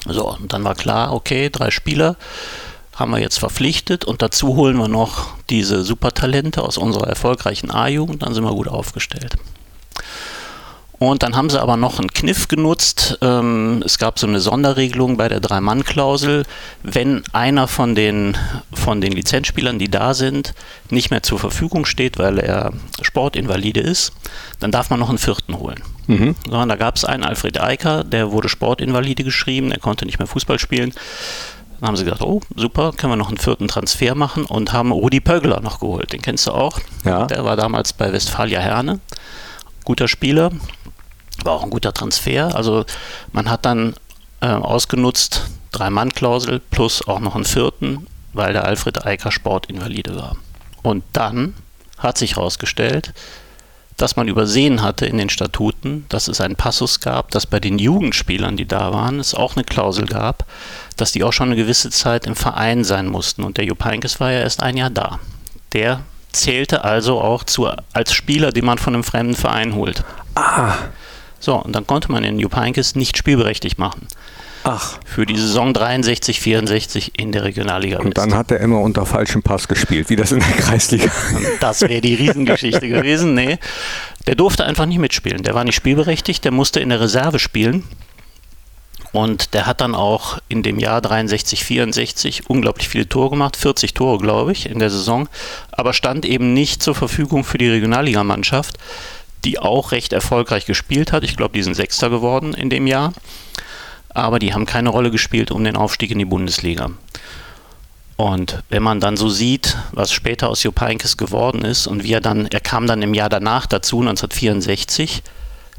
So, 0.07 0.31
und 0.31 0.53
dann 0.53 0.65
war 0.65 0.75
klar, 0.75 1.13
okay, 1.13 1.49
drei 1.49 1.71
Spieler 1.71 2.17
haben 2.95 3.11
wir 3.11 3.19
jetzt 3.19 3.39
verpflichtet 3.39 4.05
und 4.05 4.23
dazu 4.23 4.57
holen 4.57 4.77
wir 4.77 4.89
noch 4.89 5.35
diese 5.51 5.83
Supertalente 5.83 6.63
aus 6.63 6.79
unserer 6.79 7.09
erfolgreichen 7.09 7.71
A-Jugend, 7.71 8.23
dann 8.23 8.35
sind 8.35 8.45
wir 8.45 8.53
gut 8.53 8.69
aufgestellt. 8.69 9.37
Und 10.99 11.23
dann 11.23 11.37
haben 11.37 11.51
sie 11.51 11.61
aber 11.61 11.77
noch 11.77 11.99
einen 11.99 12.13
Kniff 12.13 12.49
genutzt. 12.49 13.19
Ähm, 13.21 13.83
es 13.85 13.99
gab 13.99 14.19
so 14.19 14.27
eine 14.27 14.41
Sonderregelung 14.41 15.17
bei 15.17 15.29
der 15.29 15.41
Drei-Mann-Klausel. 15.41 16.45
Wenn 16.83 17.25
einer 17.33 17.67
von 17.67 17.95
den, 17.95 18.37
von 18.73 19.01
den 19.01 19.13
Lizenzspielern, 19.13 19.79
die 19.79 19.91
da 19.91 20.15
sind, 20.15 20.55
nicht 20.91 21.11
mehr 21.11 21.23
zur 21.23 21.39
Verfügung 21.39 21.85
steht, 21.85 22.19
weil 22.19 22.39
er 22.39 22.73
Sportinvalide 23.03 23.81
ist, 23.81 24.13
dann 24.61 24.71
darf 24.71 24.89
man 24.89 25.01
noch 25.01 25.09
einen 25.09 25.19
vierten 25.19 25.59
holen. 25.59 25.83
Mhm. 26.07 26.37
So, 26.49 26.65
da 26.65 26.77
gab 26.77 26.97
es 26.97 27.05
einen, 27.05 27.25
Alfred 27.25 27.61
Eiker, 27.61 28.05
der 28.05 28.31
wurde 28.31 28.49
Sportinvalide 28.49 29.25
geschrieben, 29.25 29.73
er 29.73 29.81
konnte 29.81 30.07
nicht 30.07 30.19
mehr 30.19 30.29
Fußball 30.29 30.59
spielen. 30.59 30.95
Dann 31.81 31.89
haben 31.89 31.97
sie 31.97 32.05
gesagt, 32.05 32.23
oh, 32.23 32.41
super, 32.55 32.93
können 32.97 33.13
wir 33.13 33.17
noch 33.17 33.29
einen 33.29 33.39
vierten 33.39 33.69
Transfer 33.69 34.15
machen 34.15 34.45
und 34.45 34.73
haben 34.73 34.93
Rudi 34.93 35.21
Pögler 35.21 35.61
noch 35.61 35.81
geholt. 35.81 36.13
Den 36.13 36.23
kennst 36.23 36.47
du 36.47 36.53
auch. 36.53 36.79
Ja. 37.05 37.27
Der 37.27 37.45
war 37.45 37.57
damals 37.57 37.93
bei 37.93 38.13
Westfalia 38.13 38.61
Herne. 38.61 39.01
Guter 39.85 40.09
Spieler, 40.09 40.51
war 41.43 41.53
auch 41.53 41.65
ein 41.65 41.71
guter 41.71 41.93
Transfer. 41.93 42.55
Also 42.55 42.85
man 43.33 43.51
hat 43.51 43.65
dann 43.65 43.95
äh, 44.41 44.47
ausgenutzt, 44.47 45.43
Drei-Mann-Klausel 45.73 46.61
plus 46.71 47.07
auch 47.07 47.21
noch 47.21 47.35
einen 47.35 47.45
vierten, 47.45 48.07
weil 48.33 48.53
der 48.53 48.65
Alfred 48.65 49.07
Eiker 49.07 49.33
Sportinvalide 49.33 50.17
war. 50.17 50.37
Und 50.83 51.05
dann 51.13 51.55
hat 51.99 52.19
sich 52.19 52.37
herausgestellt, 52.37 53.13
dass 53.97 54.17
man 54.17 54.29
übersehen 54.29 54.83
hatte 54.83 55.07
in 55.07 55.19
den 55.19 55.31
Statuten, 55.31 56.05
dass 56.09 56.29
es 56.29 56.41
einen 56.41 56.57
Passus 56.57 57.01
gab, 57.01 57.31
dass 57.31 57.47
bei 57.47 57.61
den 57.61 57.79
Jugendspielern, 57.79 58.57
die 58.57 58.67
da 58.67 58.93
waren, 58.93 59.21
es 59.21 59.35
auch 59.35 59.55
eine 59.55 59.65
Klausel 59.65 60.07
gab, 60.07 60.47
dass 60.97 61.13
die 61.13 61.23
auch 61.23 61.33
schon 61.33 61.49
eine 61.49 61.57
gewisse 61.57 61.91
Zeit 61.91 62.27
im 62.27 62.35
Verein 62.35 62.85
sein 62.85 63.07
mussten. 63.07 63.45
Und 63.45 63.57
der 63.57 63.65
Jupp 63.65 63.85
Heynckes 63.85 64.19
war 64.19 64.33
ja 64.33 64.41
erst 64.41 64.63
ein 64.63 64.77
Jahr 64.77 64.91
da. 64.91 65.21
Der 65.73 66.01
zählte 66.35 66.85
also 66.85 67.21
auch 67.21 67.45
zu, 67.45 67.69
als 67.93 68.13
Spieler, 68.13 68.53
den 68.53 68.65
man 68.65 68.79
von 68.79 68.95
einem 68.95 69.05
fremden 69.05 69.35
Verein 69.35 69.75
holt. 69.75 70.05
Ah. 70.35 70.75
So, 71.41 71.57
und 71.57 71.75
dann 71.75 71.87
konnte 71.87 72.11
man 72.11 72.23
den 72.23 72.39
Jupp 72.39 72.57
Heynckes 72.57 72.95
nicht 72.95 73.17
spielberechtigt 73.17 73.79
machen. 73.79 74.07
Ach. 74.65 74.99
Für 75.05 75.27
die 75.27 75.37
Saison 75.37 75.75
63, 75.75 76.41
64 76.41 77.19
in 77.19 77.33
der 77.33 77.45
Regionalliga. 77.45 77.99
Und 77.99 78.17
dann 78.17 78.35
hat 78.35 78.51
er 78.51 78.61
immer 78.61 78.81
unter 78.81 79.05
falschem 79.05 79.43
Pass 79.43 79.69
gespielt, 79.69 80.09
wie 80.09 80.17
das 80.17 80.33
in 80.33 80.41
der 80.41 80.49
Kreisliga. 80.57 81.11
Das 81.61 81.83
wäre 81.83 82.01
die 82.01 82.15
Riesengeschichte 82.15 82.89
gewesen. 82.89 83.35
Nee, 83.35 83.59
der 84.27 84.37
durfte 84.37 84.65
einfach 84.65 84.87
nicht 84.87 84.99
mitspielen. 84.99 85.43
Der 85.43 85.55
war 85.55 85.65
nicht 85.65 85.75
spielberechtigt, 85.75 86.45
der 86.45 86.53
musste 86.53 86.81
in 86.81 86.89
der 86.89 87.01
Reserve 87.01 87.39
spielen. 87.39 87.85
Und 89.15 89.55
der 89.55 89.65
hat 89.65 89.81
dann 89.81 89.95
auch 89.95 90.39
in 90.49 90.63
dem 90.63 90.79
Jahr 90.79 91.01
63, 91.01 91.65
64 91.65 92.51
unglaublich 92.51 92.89
viele 92.89 93.09
Tore 93.09 93.31
gemacht, 93.31 93.57
40 93.57 93.95
Tore, 93.95 94.19
glaube 94.19 94.53
ich, 94.53 94.69
in 94.69 94.81
der 94.81 94.91
Saison, 94.91 95.29
aber 95.73 95.95
stand 95.95 96.27
eben 96.27 96.53
nicht 96.53 96.83
zur 96.83 96.95
Verfügung 96.95 97.45
für 97.45 97.57
die 97.57 97.69
Regionalligamannschaft 97.69 98.79
die 99.45 99.59
auch 99.59 99.93
recht 99.93 100.13
erfolgreich 100.13 100.67
gespielt 100.67 101.13
hat. 101.13 101.23
Ich 101.23 101.37
glaube, 101.37 101.55
die 101.55 101.63
sind 101.63 101.75
Sechster 101.75 102.11
geworden 102.11 102.55
in 102.55 102.71
dem 102.71 102.87
Jahr. 102.87 103.13
Aber 104.09 104.39
die 104.39 104.55
haben 104.55 104.67
keine 104.67 104.91
Rolle 104.91 105.11
gespielt 105.11 105.51
um 105.51 105.65
den 105.65 105.77
Aufstieg 105.77 106.11
in 106.11 106.19
die 106.19 106.25
Bundesliga. 106.25 106.91
Und 108.17 108.63
wenn 108.69 108.83
man 108.83 109.01
dann 109.01 109.17
so 109.17 109.29
sieht, 109.29 109.77
was 109.91 110.13
später 110.13 110.49
aus 110.49 110.63
Jupp 110.63 110.81
Heynckes 110.81 111.17
geworden 111.17 111.65
ist 111.65 111.89
und 111.89 112.05
wie 112.05 112.13
er 112.13 112.21
dann, 112.21 112.47
er 112.47 112.61
kam 112.61 112.87
dann 112.87 113.03
im 113.03 113.13
Jahr 113.13 113.29
danach 113.29 113.67
dazu, 113.67 114.01
1964, 114.01 115.23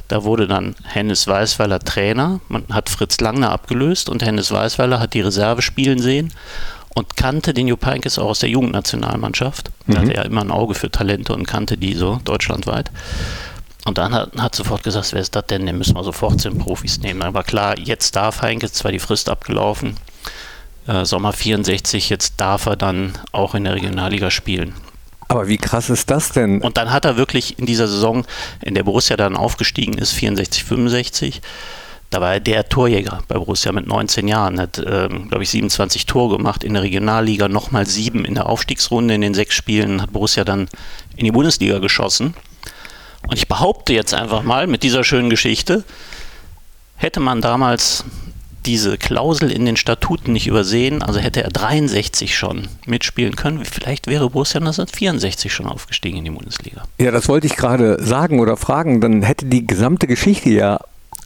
da 0.07 0.23
wurde 0.23 0.47
dann 0.47 0.75
Hennes 0.83 1.27
Weißweiler 1.27 1.79
Trainer, 1.79 2.39
man 2.47 2.65
hat 2.71 2.89
Fritz 2.89 3.19
Langner 3.19 3.51
abgelöst 3.51 4.09
und 4.09 4.23
Hennes 4.23 4.51
Weißweiler 4.51 4.99
hat 4.99 5.13
die 5.13 5.21
Reserve 5.21 5.61
spielen 5.61 5.99
sehen 5.99 6.31
und 6.93 7.17
kannte 7.17 7.53
den 7.53 7.67
Jupp 7.67 7.85
Heynckes 7.85 8.17
auch 8.17 8.29
aus 8.29 8.39
der 8.39 8.49
Jugendnationalmannschaft. 8.49 9.71
Mhm. 9.85 9.93
Da 9.93 9.99
hatte 9.99 10.13
er 10.13 10.25
immer 10.25 10.41
ein 10.41 10.51
Auge 10.51 10.75
für 10.75 10.89
Talente 10.89 11.33
und 11.33 11.47
kannte 11.47 11.77
die 11.77 11.93
so 11.93 12.19
deutschlandweit. 12.23 12.91
Und 13.85 13.99
dann 13.99 14.13
hat, 14.13 14.31
hat 14.37 14.55
sofort 14.55 14.83
gesagt, 14.83 15.13
wer 15.13 15.21
ist 15.21 15.35
das 15.35 15.45
denn? 15.45 15.65
Den 15.65 15.77
müssen 15.77 15.95
wir 15.95 16.03
sofort 16.03 16.41
zu 16.41 16.49
den 16.49 16.57
Profis 16.57 16.99
nehmen. 16.99 17.21
Aber 17.21 17.43
klar, 17.43 17.77
jetzt 17.77 18.15
darf 18.15 18.41
Heinke, 18.41 18.71
zwar 18.71 18.91
die 18.91 18.99
Frist 18.99 19.29
abgelaufen, 19.29 19.95
äh, 20.87 21.05
Sommer 21.05 21.33
64, 21.33 22.09
jetzt 22.09 22.35
darf 22.37 22.65
er 22.65 22.77
dann 22.77 23.13
auch 23.31 23.53
in 23.53 23.63
der 23.63 23.75
Regionalliga 23.75 24.31
spielen. 24.31 24.73
Aber 25.35 25.47
wie 25.47 25.57
krass 25.57 25.89
ist 25.89 26.09
das 26.09 26.31
denn? 26.31 26.61
Und 26.61 26.77
dann 26.77 26.91
hat 26.91 27.05
er 27.05 27.17
wirklich 27.17 27.59
in 27.59 27.65
dieser 27.65 27.87
Saison, 27.87 28.25
in 28.61 28.75
der 28.75 28.83
Borussia 28.83 29.17
dann 29.17 29.35
aufgestiegen 29.35 29.97
ist, 29.97 30.11
64, 30.13 30.63
65, 30.63 31.41
Da 32.11 32.21
war 32.21 32.33
er 32.33 32.39
der 32.39 32.69
Torjäger 32.69 33.23
bei 33.27 33.35
Borussia 33.35 33.71
mit 33.71 33.87
19 33.87 34.27
Jahren, 34.27 34.59
hat, 34.59 34.77
ähm, 34.77 35.27
glaube 35.27 35.43
ich, 35.43 35.49
27 35.49 36.05
Tore 36.05 36.37
gemacht 36.37 36.63
in 36.63 36.73
der 36.73 36.83
Regionalliga, 36.83 37.49
nochmal 37.49 37.85
sieben 37.85 38.23
in 38.25 38.35
der 38.35 38.45
Aufstiegsrunde. 38.45 39.15
In 39.15 39.21
den 39.21 39.33
sechs 39.33 39.55
Spielen 39.55 40.01
hat 40.01 40.13
Borussia 40.13 40.43
dann 40.43 40.69
in 41.17 41.25
die 41.25 41.31
Bundesliga 41.31 41.79
geschossen. 41.79 42.33
Und 43.27 43.37
ich 43.37 43.47
behaupte 43.47 43.93
jetzt 43.93 44.13
einfach 44.13 44.43
mal 44.43 44.67
mit 44.67 44.83
dieser 44.83 45.03
schönen 45.03 45.29
Geschichte, 45.29 45.83
hätte 46.95 47.19
man 47.19 47.41
damals 47.41 48.05
diese 48.65 48.97
Klausel 48.97 49.51
in 49.51 49.65
den 49.65 49.77
Statuten 49.77 50.33
nicht 50.33 50.47
übersehen, 50.47 51.01
also 51.01 51.19
hätte 51.19 51.43
er 51.43 51.49
63 51.51 52.35
schon 52.37 52.67
mitspielen 52.85 53.35
können, 53.35 53.63
vielleicht 53.65 54.07
wäre 54.07 54.29
Borussia 54.29 54.59
1964 54.59 55.53
schon 55.53 55.67
aufgestiegen 55.67 56.17
in 56.17 56.25
die 56.25 56.31
Bundesliga. 56.31 56.83
Ja, 56.99 57.11
das 57.11 57.27
wollte 57.27 57.47
ich 57.47 57.55
gerade 57.55 58.03
sagen 58.03 58.39
oder 58.39 58.57
fragen. 58.57 59.01
Dann 59.01 59.21
hätte 59.23 59.45
die 59.45 59.65
gesamte 59.67 60.07
Geschichte 60.07 60.49
ja 60.49 60.79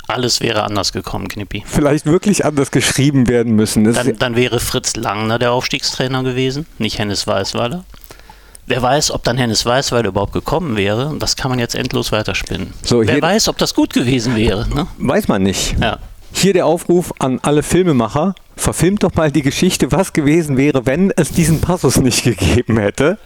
Alles 0.07 0.41
wäre 0.41 0.63
anders 0.63 0.91
gekommen, 0.91 1.27
Knippi. 1.27 1.63
vielleicht 1.65 2.05
wirklich 2.05 2.45
anders 2.45 2.71
geschrieben 2.71 3.27
werden 3.27 3.55
müssen. 3.55 3.83
Dann, 3.93 4.17
dann 4.17 4.35
wäre 4.35 4.59
Fritz 4.59 4.95
Langner 4.95 5.39
der 5.39 5.51
Aufstiegstrainer 5.51 6.23
gewesen, 6.23 6.65
nicht 6.77 6.99
Hennes 6.99 7.25
Weißweiler. 7.27 7.85
Wer 8.65 8.81
weiß, 8.83 9.11
ob 9.11 9.23
dann 9.23 9.37
Hennes 9.37 9.65
Weißweiler 9.65 10.09
überhaupt 10.09 10.33
gekommen 10.33 10.77
wäre, 10.77 11.15
das 11.17 11.35
kann 11.35 11.49
man 11.49 11.57
jetzt 11.57 11.73
endlos 11.73 12.11
weiterspinnen. 12.11 12.73
So, 12.83 13.01
Wer 13.05 13.19
weiß, 13.19 13.47
ob 13.47 13.57
das 13.57 13.73
gut 13.73 13.93
gewesen 13.93 14.35
wäre. 14.35 14.67
Ne? 14.69 14.85
weiß 14.99 15.27
man 15.27 15.41
nicht. 15.41 15.75
Ja. 15.81 15.97
Hier 16.31 16.53
der 16.53 16.65
Aufruf 16.65 17.13
an 17.19 17.39
alle 17.41 17.63
Filmemacher. 17.63 18.35
Verfilmt 18.55 19.03
doch 19.03 19.13
mal 19.15 19.31
die 19.31 19.41
Geschichte, 19.41 19.91
was 19.93 20.11
gewesen 20.11 20.57
wäre, 20.57 20.85
wenn 20.85 21.11
es 21.15 21.31
diesen 21.31 21.61
Passus 21.61 21.97
nicht 21.97 22.23
gegeben 22.23 22.77
hätte. 22.77 23.17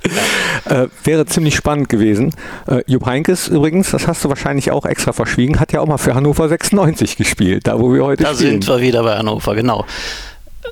Äh, 0.65 0.87
wäre 1.03 1.25
ziemlich 1.25 1.55
spannend 1.55 1.89
gewesen. 1.89 2.35
Äh, 2.67 2.83
Jupp 2.85 3.05
Heinkes 3.07 3.47
übrigens, 3.47 3.89
das 3.91 4.07
hast 4.07 4.23
du 4.23 4.29
wahrscheinlich 4.29 4.69
auch 4.71 4.85
extra 4.85 5.11
verschwiegen, 5.11 5.59
hat 5.59 5.73
ja 5.73 5.81
auch 5.81 5.87
mal 5.87 5.97
für 5.97 6.13
Hannover 6.13 6.47
96 6.47 7.17
gespielt, 7.17 7.65
da 7.67 7.79
wo 7.79 7.91
wir 7.91 8.03
heute 8.03 8.23
Da 8.23 8.33
spielen. 8.33 8.61
sind 8.61 8.67
wir 8.67 8.79
wieder 8.81 9.01
bei 9.03 9.17
Hannover, 9.17 9.55
genau. 9.55 9.85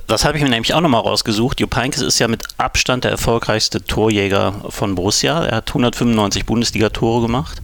Das 0.06 0.24
habe 0.24 0.36
ich 0.38 0.42
mir 0.44 0.48
nämlich 0.48 0.72
auch 0.74 0.80
nochmal 0.80 1.02
rausgesucht. 1.02 1.58
Jupp 1.60 1.74
Heynckes 1.76 2.00
ist 2.00 2.18
ja 2.20 2.28
mit 2.28 2.44
Abstand 2.56 3.02
der 3.04 3.10
erfolgreichste 3.10 3.82
Torjäger 3.84 4.54
von 4.70 4.94
Borussia. 4.94 5.44
Er 5.44 5.56
hat 5.58 5.68
195 5.70 6.46
Bundesliga-Tore 6.46 7.22
gemacht, 7.26 7.60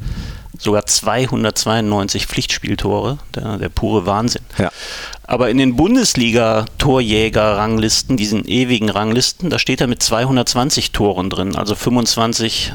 sogar 0.59 0.85
292 0.85 2.27
Pflichtspieltore, 2.27 3.19
der, 3.35 3.57
der 3.59 3.69
pure 3.69 4.07
Wahnsinn. 4.07 4.43
Ja. 4.59 4.71
Aber 5.27 5.51
in 5.51 5.59
den 5.59 5.77
Bundesliga-Torjäger-Ranglisten, 5.77 8.17
diesen 8.17 8.47
ewigen 8.47 8.89
Ranglisten, 8.91 9.51
da 9.51 9.59
steht 9.59 9.81
er 9.81 9.87
mit 9.87 10.03
220 10.03 10.93
Toren 10.93 11.31
drin, 11.31 11.57
also 11.57 11.75
25 11.75 12.73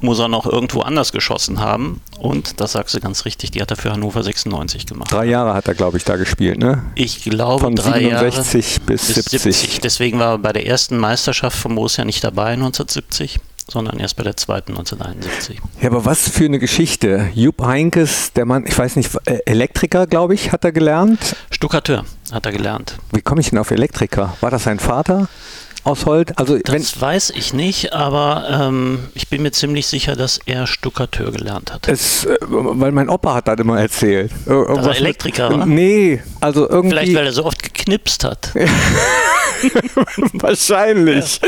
muss 0.00 0.18
er 0.18 0.28
noch 0.28 0.46
irgendwo 0.46 0.80
anders 0.80 1.12
geschossen 1.12 1.60
haben. 1.60 2.00
Und, 2.18 2.60
das 2.60 2.72
sagst 2.72 2.94
du 2.94 3.00
ganz 3.00 3.24
richtig, 3.24 3.52
die 3.52 3.62
hat 3.62 3.70
er 3.70 3.76
für 3.76 3.92
Hannover 3.92 4.22
96 4.22 4.86
gemacht. 4.86 5.10
Drei 5.10 5.24
Jahre 5.24 5.54
hat 5.54 5.68
er, 5.68 5.74
glaube 5.74 5.96
ich, 5.96 6.04
da 6.04 6.16
gespielt, 6.16 6.58
ne? 6.58 6.82
Ich 6.94 7.24
glaube, 7.24 7.64
Von 7.64 7.74
drei 7.74 8.00
67 8.00 8.72
Jahre 8.72 8.80
bis 8.86 9.06
70. 9.06 9.80
Deswegen 9.80 10.18
war 10.18 10.32
er 10.32 10.38
bei 10.38 10.52
der 10.52 10.66
ersten 10.66 10.98
Meisterschaft 10.98 11.56
von 11.56 11.74
Borussia 11.74 12.04
nicht 12.04 12.22
dabei 12.22 12.52
1970, 12.52 13.38
sondern 13.68 13.98
erst 13.98 14.16
bei 14.16 14.22
der 14.22 14.36
zweiten 14.36 14.72
1971. 14.72 15.60
Ja, 15.80 15.90
aber 15.90 16.04
was 16.04 16.28
für 16.28 16.44
eine 16.44 16.58
Geschichte. 16.58 17.30
Jupp 17.34 17.62
Heinkes, 17.62 18.32
der 18.32 18.44
Mann, 18.44 18.64
ich 18.66 18.78
weiß 18.78 18.96
nicht, 18.96 19.10
äh, 19.26 19.38
Elektriker, 19.46 20.06
glaube 20.06 20.34
ich, 20.34 20.52
hat 20.52 20.64
er 20.64 20.72
gelernt. 20.72 21.36
Stuckateur 21.50 22.04
hat 22.32 22.46
er 22.46 22.52
gelernt. 22.52 22.98
Wie 23.12 23.22
komme 23.22 23.40
ich 23.40 23.50
denn 23.50 23.58
auf 23.58 23.70
Elektriker? 23.70 24.36
War 24.40 24.50
das 24.50 24.64
sein 24.64 24.78
Vater 24.78 25.28
aus 25.86 26.04
Holt? 26.06 26.38
Also, 26.38 26.54
wenn, 26.54 26.82
Das 26.82 27.00
weiß 27.00 27.30
ich 27.30 27.52
nicht, 27.54 27.92
aber 27.92 28.48
ähm, 28.68 28.98
ich 29.14 29.28
bin 29.28 29.42
mir 29.42 29.52
ziemlich 29.52 29.86
sicher, 29.86 30.16
dass 30.16 30.38
er 30.46 30.66
Stuckateur 30.66 31.30
gelernt 31.32 31.72
hat. 31.72 31.88
es, 31.88 32.24
äh, 32.24 32.36
weil 32.48 32.92
mein 32.92 33.08
Opa 33.08 33.34
hat 33.34 33.48
das 33.48 33.58
immer 33.58 33.80
erzählt. 33.80 34.30
Ir- 34.46 34.50
irgendwas 34.50 34.86
mit- 34.86 34.96
Elektriker 34.98 35.50
war? 35.50 35.66
Nee, 35.66 36.22
also 36.40 36.68
irgendwie. 36.68 36.90
Vielleicht, 36.90 37.14
weil 37.14 37.26
er 37.26 37.32
so 37.32 37.44
oft 37.44 37.62
geknipst 37.62 38.24
hat. 38.24 38.52
Wahrscheinlich. 40.34 41.40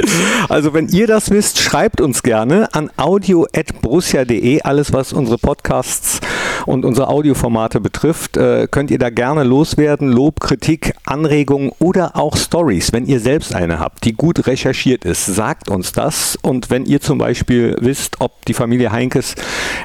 Also 0.49 0.73
wenn 0.75 0.88
ihr 0.88 1.07
das 1.07 1.30
wisst, 1.30 1.59
schreibt 1.61 2.00
uns 2.00 2.23
gerne 2.23 2.73
an 2.75 2.90
audio.borussia.de. 2.97 4.62
Alles, 4.62 4.92
was 4.92 5.12
unsere 5.12 5.38
Podcasts 5.38 6.21
und 6.68 6.84
unsere 6.84 7.08
Audioformate 7.08 7.80
betrifft, 7.80 8.37
äh, 8.37 8.68
könnt 8.70 8.90
ihr 8.90 8.98
da 8.98 9.10
gerne 9.10 9.42
loswerden. 9.42 10.12
Lob, 10.12 10.40
Kritik, 10.40 10.94
Anregungen 11.04 11.72
oder 11.78 12.16
auch 12.16 12.37
Stories. 12.37 12.92
Wenn 12.92 13.06
ihr 13.06 13.20
selbst 13.20 13.54
eine 13.54 13.78
habt, 13.78 14.04
die 14.04 14.12
gut 14.12 14.46
recherchiert 14.46 15.04
ist, 15.04 15.26
sagt 15.26 15.70
uns 15.70 15.92
das. 15.92 16.37
Und 16.42 16.70
wenn 16.70 16.84
ihr 16.84 17.00
zum 17.00 17.18
Beispiel 17.18 17.76
wisst, 17.80 18.20
ob 18.20 18.44
die 18.44 18.54
Familie 18.54 18.92
Heinkes 18.92 19.34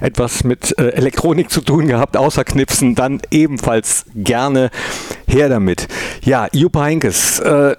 etwas 0.01 0.43
mit 0.43 0.77
äh, 0.77 0.89
Elektronik 0.89 1.49
zu 1.49 1.61
tun 1.61 1.87
gehabt, 1.87 2.17
außer 2.17 2.43
Knipsen, 2.43 2.95
dann 2.95 3.21
ebenfalls 3.31 4.05
gerne 4.13 4.69
her 5.25 5.47
damit. 5.47 5.87
Ja, 6.23 6.47
Jupp 6.51 6.75
Heinkes, 6.75 7.39
äh, 7.39 7.75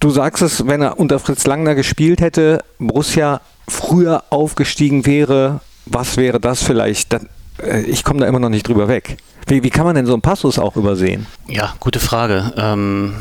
Du 0.00 0.10
sagst 0.10 0.42
es, 0.42 0.66
wenn 0.66 0.82
er 0.82 0.98
unter 0.98 1.20
Fritz 1.20 1.46
Langner 1.46 1.76
gespielt 1.76 2.20
hätte, 2.20 2.64
Borussia 2.80 3.40
früher 3.68 4.24
aufgestiegen 4.30 5.06
wäre, 5.06 5.60
was 5.86 6.16
wäre 6.16 6.40
das 6.40 6.64
vielleicht? 6.64 7.16
Äh, 7.62 7.82
ich 7.82 8.04
komme 8.04 8.20
da 8.20 8.26
immer 8.26 8.38
noch 8.40 8.48
nicht 8.50 8.66
drüber 8.66 8.88
weg. 8.88 9.16
Wie, 9.46 9.62
wie 9.62 9.70
kann 9.70 9.84
man 9.84 9.94
denn 9.94 10.06
so 10.06 10.12
einen 10.12 10.22
Passus 10.22 10.58
auch 10.58 10.76
übersehen? 10.76 11.26
Ja, 11.48 11.74
gute 11.80 12.00
Frage. 12.00 12.52
Ähm, 12.56 13.14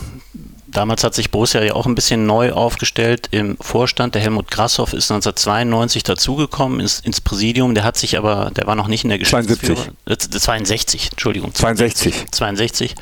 damals 0.67 1.03
hat 1.03 1.13
sich 1.15 1.31
Borussia 1.31 1.61
ja 1.63 1.73
auch 1.73 1.85
ein 1.85 1.95
bisschen 1.95 2.25
neu 2.25 2.51
aufgestellt 2.51 3.29
im 3.31 3.57
Vorstand. 3.61 4.13
Der 4.15 4.21
Helmut 4.21 4.51
Grasshoff 4.51 4.93
ist 4.93 5.09
1992 5.11 6.03
dazugekommen 6.03 6.79
ins, 6.81 6.99
ins 6.99 7.21
Präsidium. 7.21 7.75
Der 7.75 7.83
hat 7.83 7.97
sich 7.97 8.17
aber, 8.17 8.51
der 8.55 8.67
war 8.67 8.75
noch 8.75 8.87
nicht 8.87 9.03
in 9.05 9.09
der 9.09 9.19
72. 9.21 9.59
Geschäftsführer. 9.59 9.93
Äh, 10.05 10.17
62, 10.17 11.09
Entschuldigung. 11.11 11.53
62. 11.53 12.25
62. 12.31 12.95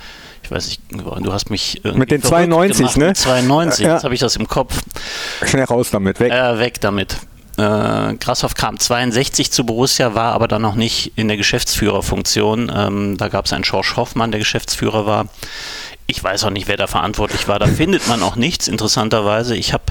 Ich 0.43 0.51
weiß 0.51 0.67
nicht, 0.67 0.81
du 0.91 1.33
hast 1.33 1.49
mich 1.49 1.81
Mit 1.83 2.11
den 2.11 2.21
verrückt 2.21 2.45
92, 2.51 2.77
gemacht. 2.77 2.97
ne? 2.97 3.07
Mit 3.07 3.17
92, 3.17 3.83
Ja. 3.83 3.93
jetzt 3.95 4.03
habe 4.03 4.13
ich 4.13 4.19
das 4.19 4.35
im 4.35 4.47
Kopf. 4.47 4.79
Schnell 5.43 5.63
raus 5.63 5.89
damit, 5.91 6.19
weg. 6.19 6.31
Äh, 6.31 6.59
weg 6.59 6.79
damit. 6.81 7.17
Äh, 7.57 8.15
Grasshoff 8.15 8.55
kam 8.55 8.79
62 8.79 9.51
zu 9.51 9.65
Borussia, 9.65 10.13
war 10.13 10.33
aber 10.33 10.47
dann 10.47 10.61
noch 10.61 10.75
nicht 10.75 11.13
in 11.15 11.27
der 11.27 11.37
Geschäftsführerfunktion. 11.37 12.71
Ähm, 12.75 13.17
da 13.17 13.29
gab 13.29 13.45
es 13.45 13.53
einen 13.53 13.63
Schorsch 13.63 13.95
Hoffmann, 13.95 14.31
der 14.31 14.39
Geschäftsführer 14.39 15.05
war. 15.05 15.27
Ich 16.07 16.23
weiß 16.23 16.43
auch 16.43 16.51
nicht, 16.51 16.67
wer 16.67 16.77
da 16.77 16.87
verantwortlich 16.87 17.47
war. 17.47 17.57
Da 17.57 17.67
findet 17.67 18.07
man 18.07 18.21
auch 18.21 18.35
nichts, 18.35 18.67
interessanterweise. 18.67 19.55
Ich 19.55 19.73
habe 19.73 19.85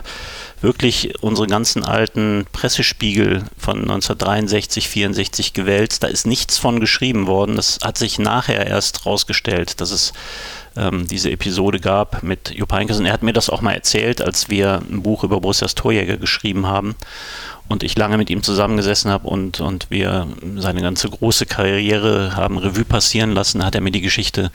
wirklich 0.61 1.23
unsere 1.23 1.47
ganzen 1.47 1.85
alten 1.85 2.47
Pressespiegel 2.53 3.45
von 3.59 3.81
1963, 3.81 4.89
64 4.89 5.53
gewälzt. 5.53 6.03
Da 6.03 6.09
ist 6.09 6.27
nichts 6.27 6.59
von 6.59 6.81
geschrieben 6.81 7.27
worden. 7.27 7.57
Das 7.57 7.79
hat 7.83 7.99
sich 7.99 8.19
nachher 8.19 8.67
erst 8.67 9.07
rausgestellt, 9.07 9.81
dass 9.81 9.91
es 9.91 10.13
ähm, 10.77 11.07
diese 11.07 11.31
Episode 11.31 11.81
gab 11.81 12.23
mit 12.23 12.51
Jupp 12.51 12.73
Heynckes. 12.73 12.99
Und 12.99 13.07
er 13.07 13.13
hat 13.13 13.23
mir 13.23 13.33
das 13.33 13.51
auch 13.51 13.61
mal 13.61 13.75
erzählt, 13.75 14.21
als 14.21 14.49
wir 14.49 14.83
ein 14.91 15.03
Buch 15.03 15.25
über 15.25 15.41
Borussias 15.41 15.75
Torjäger 15.75 16.17
geschrieben 16.17 16.67
haben 16.67 16.95
und 17.69 17.83
ich 17.83 17.97
lange 17.97 18.19
mit 18.19 18.31
ihm 18.31 18.43
zusammengesessen 18.43 19.11
habe 19.11 19.29
und, 19.29 19.61
und 19.61 19.91
wir 19.91 20.27
seine 20.57 20.83
ganze 20.83 21.09
große 21.09 21.47
Karriere 21.47 22.37
haben 22.37 22.59
Revue 22.59 22.85
passieren 22.85 23.33
lassen, 23.33 23.65
hat 23.65 23.75
er 23.75 23.81
mir 23.81 23.91
die 23.91 24.03
Geschichte 24.03 24.51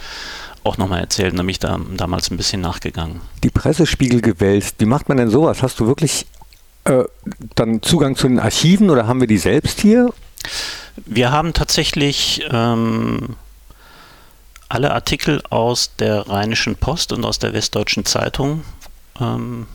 auch 0.64 0.78
nochmal 0.78 1.00
erzählt 1.00 1.32
und 1.32 1.38
da 1.38 1.44
bin 1.44 1.50
ich 1.50 1.60
da 1.60 1.80
damals 1.96 2.30
ein 2.30 2.38
bisschen 2.38 2.62
nachgegangen. 2.62 3.22
Die 3.44 3.50
Pressespiegel 3.50 4.22
gewälzt. 4.22 4.76
Wie 4.80 4.86
macht 4.86 5.10
man 5.10 5.18
denn 5.18 5.30
sowas? 5.30 5.64
Hast 5.64 5.80
du 5.80 5.88
wirklich 5.88 6.28
äh, 6.84 7.04
dann 7.56 7.82
Zugang 7.82 8.16
zu 8.16 8.28
den 8.28 8.40
Archiven 8.40 8.90
oder 8.90 9.08
haben 9.08 9.22
wir 9.22 9.28
die 9.28 9.38
selbst 9.38 9.80
hier? 9.80 10.14
Wir 11.06 11.32
haben 11.32 11.54
tatsächlich 11.54 12.44
ähm, 12.52 13.36
alle 14.70 14.92
Artikel 14.94 15.42
aus 15.50 15.96
der 15.98 16.30
Rheinischen 16.30 16.76
Post 16.76 17.12
und 17.12 17.26
aus 17.26 17.40
der 17.40 17.54
Westdeutschen 17.54 18.06
Zeitung, 18.06 18.64
ähm, 19.20 19.68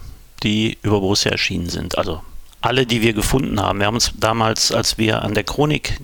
die 0.42 0.78
über 0.82 1.00
Borussia 1.00 1.32
erschienen 1.32 1.68
sind. 1.68 1.98
Also 1.98 2.22
alle, 2.60 2.86
die 2.86 3.02
wir 3.02 3.12
gefunden 3.12 3.60
haben. 3.60 3.80
Wir 3.80 3.86
haben 3.86 3.94
uns 3.94 4.12
damals, 4.16 4.72
als 4.72 4.96
wir 4.96 5.22
an 5.22 5.34
der 5.34 5.44
Chronik 5.44 6.00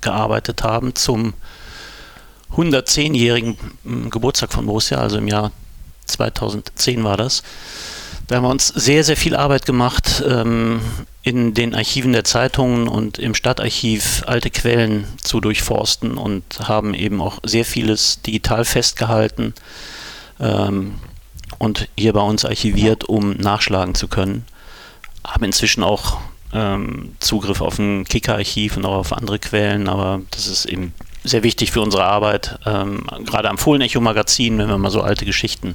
gearbeitet 0.00 0.62
haben, 0.62 0.94
zum 0.94 1.34
110-jährigen 2.56 3.58
mm, 3.84 4.08
Geburtstag 4.08 4.52
von 4.52 4.64
Borussia, 4.66 4.98
also 4.98 5.18
im 5.18 5.28
Jahr 5.28 5.52
2010 6.06 7.04
war 7.04 7.16
das, 7.16 7.42
da 8.28 8.36
haben 8.36 8.44
wir 8.44 8.50
uns 8.50 8.68
sehr, 8.68 9.04
sehr 9.04 9.16
viel 9.16 9.34
Arbeit 9.34 9.64
gemacht, 9.64 10.22
ähm, 10.26 10.80
in 11.22 11.54
den 11.54 11.74
Archiven 11.74 12.12
der 12.12 12.24
Zeitungen 12.24 12.86
und 12.86 13.18
im 13.18 13.34
Stadtarchiv 13.34 14.22
alte 14.26 14.50
Quellen 14.50 15.06
zu 15.22 15.40
durchforsten 15.40 16.16
und 16.16 16.44
haben 16.68 16.94
eben 16.94 17.20
auch 17.22 17.38
sehr 17.42 17.64
vieles 17.64 18.20
digital 18.22 18.66
festgehalten 18.66 19.54
ähm, 20.40 20.96
und 21.58 21.88
hier 21.98 22.12
bei 22.12 22.20
uns 22.20 22.44
archiviert, 22.44 23.04
um 23.04 23.32
nachschlagen 23.32 23.94
zu 23.94 24.08
können. 24.08 24.44
Haben 25.26 25.44
inzwischen 25.44 25.82
auch 25.82 26.18
ähm, 26.52 27.16
Zugriff 27.20 27.62
auf 27.62 27.78
ein 27.78 28.04
Kicker-Archiv 28.04 28.76
und 28.76 28.84
auch 28.84 28.96
auf 28.96 29.12
andere 29.14 29.38
Quellen, 29.38 29.88
aber 29.88 30.20
das 30.30 30.46
ist 30.46 30.66
eben 30.66 30.92
sehr 31.24 31.42
wichtig 31.42 31.72
für 31.72 31.80
unsere 31.80 32.04
Arbeit, 32.04 32.58
ähm, 32.66 33.06
gerade 33.24 33.48
am 33.48 33.58
Fohlen-Echo-Magazin, 33.58 34.58
wenn 34.58 34.68
wir 34.68 34.78
mal 34.78 34.90
so 34.90 35.00
alte 35.00 35.24
Geschichten 35.24 35.74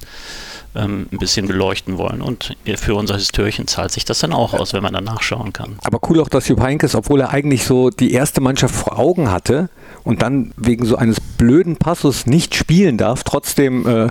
ähm, 0.75 1.07
ein 1.11 1.17
bisschen 1.17 1.47
beleuchten 1.47 1.97
wollen. 1.97 2.21
Und 2.21 2.55
für 2.75 2.95
unser 2.95 3.15
Histörchen 3.15 3.67
zahlt 3.67 3.91
sich 3.91 4.05
das 4.05 4.19
dann 4.19 4.33
auch 4.33 4.53
aus, 4.53 4.73
wenn 4.73 4.83
man 4.83 4.93
dann 4.93 5.03
nachschauen 5.03 5.53
kann. 5.53 5.77
Aber 5.83 5.99
cool 6.09 6.19
auch, 6.19 6.29
dass 6.29 6.47
Jupp 6.47 6.61
Heynckes, 6.61 6.95
obwohl 6.95 7.21
er 7.21 7.29
eigentlich 7.31 7.65
so 7.65 7.89
die 7.89 8.13
erste 8.13 8.41
Mannschaft 8.41 8.75
vor 8.75 8.97
Augen 8.97 9.31
hatte 9.31 9.69
und 10.03 10.21
dann 10.21 10.53
wegen 10.57 10.85
so 10.85 10.95
eines 10.95 11.19
blöden 11.19 11.77
Passus 11.77 12.25
nicht 12.25 12.55
spielen 12.55 12.97
darf, 12.97 13.23
trotzdem 13.23 13.87
äh, 13.87 14.07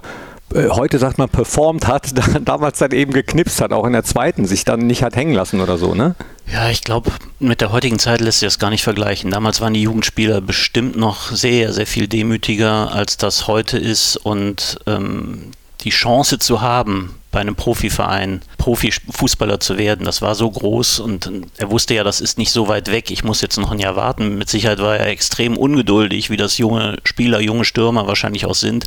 äh, 0.54 0.68
heute 0.68 0.98
sagt 0.98 1.18
man 1.18 1.28
performt 1.28 1.86
hat, 1.86 2.12
damals 2.44 2.78
dann 2.78 2.92
eben 2.92 3.12
geknipst 3.12 3.60
hat, 3.60 3.72
auch 3.72 3.86
in 3.86 3.92
der 3.92 4.04
zweiten, 4.04 4.44
sich 4.44 4.64
dann 4.64 4.86
nicht 4.86 5.02
hat 5.02 5.16
hängen 5.16 5.34
lassen 5.34 5.60
oder 5.60 5.78
so, 5.78 5.94
ne? 5.94 6.14
Ja, 6.52 6.68
ich 6.68 6.82
glaube, 6.82 7.10
mit 7.38 7.60
der 7.60 7.72
heutigen 7.72 7.98
Zeit 7.98 8.20
lässt 8.20 8.40
sich 8.40 8.46
das 8.46 8.58
gar 8.58 8.70
nicht 8.70 8.82
vergleichen. 8.82 9.30
Damals 9.30 9.60
waren 9.60 9.74
die 9.74 9.82
Jugendspieler 9.82 10.40
bestimmt 10.40 10.96
noch 10.96 11.30
sehr, 11.30 11.72
sehr 11.72 11.86
viel 11.86 12.08
demütiger, 12.08 12.92
als 12.92 13.16
das 13.16 13.46
heute 13.46 13.78
ist 13.78 14.16
und 14.16 14.78
ähm, 14.86 15.52
die 15.82 15.90
Chance 15.90 16.38
zu 16.38 16.60
haben, 16.60 17.14
bei 17.30 17.40
einem 17.40 17.56
Profiverein 17.56 18.42
Profifußballer 18.58 19.58
zu 19.58 19.78
werden, 19.78 20.04
das 20.04 20.22
war 20.22 20.34
so 20.34 20.50
groß 20.50 21.00
und 21.00 21.30
er 21.56 21.70
wusste 21.70 21.94
ja, 21.94 22.04
das 22.04 22.20
ist 22.20 22.38
nicht 22.38 22.52
so 22.52 22.68
weit 22.68 22.90
weg, 22.90 23.10
ich 23.10 23.24
muss 23.24 23.40
jetzt 23.40 23.58
noch 23.58 23.72
ein 23.72 23.78
Jahr 23.78 23.96
warten. 23.96 24.36
Mit 24.36 24.50
Sicherheit 24.50 24.78
war 24.78 24.96
er 24.96 25.06
extrem 25.06 25.56
ungeduldig, 25.56 26.30
wie 26.30 26.36
das 26.36 26.58
junge 26.58 26.98
Spieler, 27.04 27.40
junge 27.40 27.64
Stürmer 27.64 28.06
wahrscheinlich 28.06 28.46
auch 28.46 28.54
sind. 28.54 28.86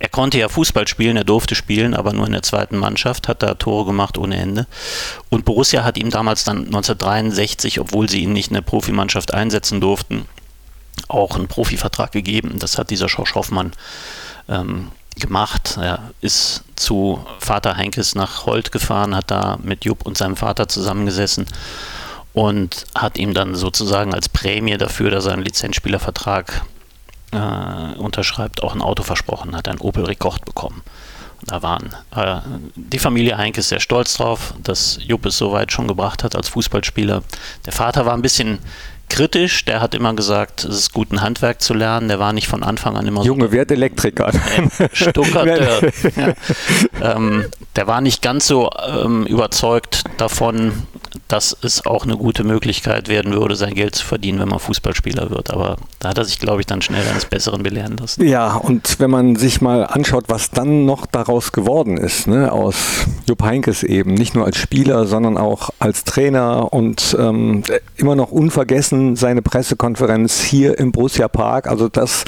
Er 0.00 0.08
konnte 0.08 0.38
ja 0.38 0.48
Fußball 0.48 0.86
spielen, 0.86 1.16
er 1.16 1.24
durfte 1.24 1.54
spielen, 1.54 1.94
aber 1.94 2.12
nur 2.12 2.26
in 2.26 2.32
der 2.32 2.42
zweiten 2.42 2.78
Mannschaft, 2.78 3.26
hat 3.26 3.42
da 3.42 3.54
Tore 3.54 3.86
gemacht 3.86 4.16
ohne 4.16 4.36
Ende. 4.36 4.66
Und 5.28 5.44
Borussia 5.44 5.82
hat 5.82 5.98
ihm 5.98 6.10
damals 6.10 6.44
dann 6.44 6.66
1963, 6.66 7.80
obwohl 7.80 8.08
sie 8.08 8.22
ihn 8.22 8.32
nicht 8.32 8.48
in 8.48 8.54
der 8.54 8.62
Profimannschaft 8.62 9.34
einsetzen 9.34 9.80
durften, 9.80 10.26
auch 11.08 11.36
einen 11.36 11.48
Profivertrag 11.48 12.12
gegeben. 12.12 12.58
Das 12.58 12.78
hat 12.78 12.90
dieser 12.90 13.08
Schorsch 13.08 13.34
Hoffmann 13.34 13.72
ähm, 14.48 14.90
gemacht. 15.18 15.78
Er 15.80 16.10
ist 16.20 16.64
zu 16.76 17.24
Vater 17.38 17.76
Heinkes 17.76 18.14
nach 18.14 18.46
Holt 18.46 18.72
gefahren, 18.72 19.14
hat 19.14 19.30
da 19.30 19.58
mit 19.62 19.84
Jupp 19.84 20.06
und 20.06 20.16
seinem 20.16 20.36
Vater 20.36 20.68
zusammengesessen 20.68 21.46
und 22.32 22.84
hat 22.94 23.18
ihm 23.18 23.34
dann 23.34 23.54
sozusagen 23.54 24.14
als 24.14 24.28
Prämie 24.28 24.76
dafür, 24.76 25.10
dass 25.10 25.26
er 25.26 25.32
einen 25.32 25.42
Lizenzspielervertrag 25.42 26.62
äh, 27.32 27.98
unterschreibt, 27.98 28.62
auch 28.62 28.74
ein 28.74 28.82
Auto 28.82 29.02
versprochen, 29.02 29.56
hat 29.56 29.68
ein 29.68 29.80
Opel 29.80 30.04
Rekord 30.04 30.44
bekommen. 30.44 30.82
Da 31.44 31.62
waren 31.62 31.94
äh, 32.14 32.40
die 32.74 32.98
Familie 32.98 33.38
Heinkes 33.38 33.68
sehr 33.68 33.80
stolz 33.80 34.16
drauf, 34.16 34.54
dass 34.62 34.98
Jupp 35.00 35.26
es 35.26 35.38
so 35.38 35.52
weit 35.52 35.72
schon 35.72 35.88
gebracht 35.88 36.24
hat 36.24 36.36
als 36.36 36.48
Fußballspieler. 36.48 37.22
Der 37.66 37.72
Vater 37.72 38.06
war 38.06 38.14
ein 38.14 38.22
bisschen 38.22 38.58
kritisch. 39.08 39.64
Der 39.64 39.80
hat 39.80 39.94
immer 39.94 40.14
gesagt, 40.14 40.64
es 40.64 40.76
ist 40.76 40.92
gut, 40.92 41.12
ein 41.12 41.20
Handwerk 41.20 41.60
zu 41.60 41.74
lernen. 41.74 42.08
Der 42.08 42.18
war 42.18 42.32
nicht 42.32 42.48
von 42.48 42.62
Anfang 42.62 42.96
an 42.96 43.06
immer 43.06 43.24
Junge, 43.24 43.48
so. 43.48 43.56
Junge, 43.56 43.70
Elektriker. 43.70 44.32
Stuckert. 44.92 45.82
ja. 46.16 47.14
ähm, 47.14 47.46
der 47.76 47.86
war 47.86 48.00
nicht 48.00 48.22
ganz 48.22 48.46
so 48.46 48.70
ähm, 48.86 49.26
überzeugt 49.26 50.04
davon, 50.16 50.86
dass 51.28 51.56
es 51.62 51.84
auch 51.84 52.04
eine 52.04 52.16
gute 52.16 52.42
Möglichkeit 52.42 53.08
werden 53.08 53.34
würde, 53.34 53.54
sein 53.54 53.74
Geld 53.74 53.94
zu 53.94 54.04
verdienen, 54.04 54.40
wenn 54.40 54.48
man 54.48 54.58
Fußballspieler 54.58 55.30
wird. 55.30 55.50
Aber 55.50 55.76
da 55.98 56.08
hat 56.08 56.18
er 56.18 56.24
sich, 56.24 56.38
glaube 56.38 56.60
ich, 56.60 56.66
dann 56.66 56.80
schnell 56.80 57.06
eines 57.06 57.26
Besseren 57.26 57.62
belehren 57.62 57.98
lassen. 57.98 58.26
Ja, 58.26 58.56
und 58.56 58.98
wenn 58.98 59.10
man 59.10 59.36
sich 59.36 59.60
mal 59.60 59.84
anschaut, 59.84 60.24
was 60.28 60.50
dann 60.50 60.86
noch 60.86 61.04
daraus 61.04 61.52
geworden 61.52 61.98
ist, 61.98 62.26
ne, 62.26 62.50
aus 62.50 62.76
Jupp 63.28 63.42
Heinkes 63.42 63.82
eben, 63.82 64.14
nicht 64.14 64.34
nur 64.34 64.46
als 64.46 64.56
Spieler, 64.56 65.06
sondern 65.06 65.36
auch 65.36 65.68
als 65.78 66.04
Trainer 66.04 66.72
und 66.72 67.14
ähm, 67.18 67.62
immer 67.96 68.16
noch 68.16 68.32
unvergessen 68.32 69.14
seine 69.14 69.42
Pressekonferenz 69.42 70.40
hier 70.40 70.78
im 70.78 70.92
Borussia 70.92 71.28
Park. 71.28 71.66
Also 71.66 71.90
das 71.90 72.24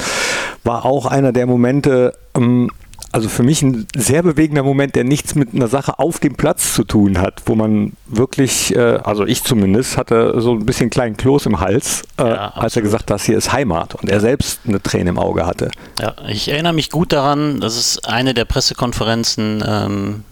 war 0.63 0.85
auch 0.85 1.07
einer 1.07 1.31
der 1.31 1.47
Momente, 1.47 2.13
ähm, 2.35 2.69
also 3.11 3.29
für 3.29 3.43
mich 3.43 3.61
ein 3.61 3.87
sehr 3.95 4.23
bewegender 4.23 4.63
Moment, 4.63 4.95
der 4.95 5.03
nichts 5.03 5.35
mit 5.35 5.53
einer 5.53 5.67
Sache 5.67 5.99
auf 5.99 6.19
dem 6.19 6.35
Platz 6.35 6.73
zu 6.73 6.83
tun 6.83 7.19
hat, 7.19 7.41
wo 7.45 7.55
man 7.55 7.93
wirklich, 8.07 8.75
äh, 8.75 8.99
also 9.03 9.25
ich 9.25 9.43
zumindest, 9.43 9.97
hatte 9.97 10.39
so 10.39 10.53
ein 10.53 10.65
bisschen 10.65 10.89
kleinen 10.89 11.17
Kloß 11.17 11.45
im 11.47 11.59
Hals, 11.59 12.03
äh, 12.17 12.23
ja, 12.23 12.49
als 12.49 12.75
er 12.75 12.81
gesagt 12.81 13.03
hat, 13.03 13.09
das 13.11 13.25
hier 13.25 13.37
ist 13.37 13.51
Heimat 13.51 13.95
und 13.95 14.09
er 14.09 14.19
selbst 14.19 14.61
eine 14.67 14.81
Träne 14.81 15.09
im 15.09 15.19
Auge 15.19 15.45
hatte. 15.45 15.71
Ja, 15.99 16.15
ich 16.27 16.49
erinnere 16.49 16.73
mich 16.73 16.89
gut 16.89 17.11
daran, 17.11 17.59
das 17.59 17.77
ist 17.77 18.07
eine 18.07 18.33
der 18.33 18.45
Pressekonferenzen, 18.45 19.63
ähm, 19.67 20.23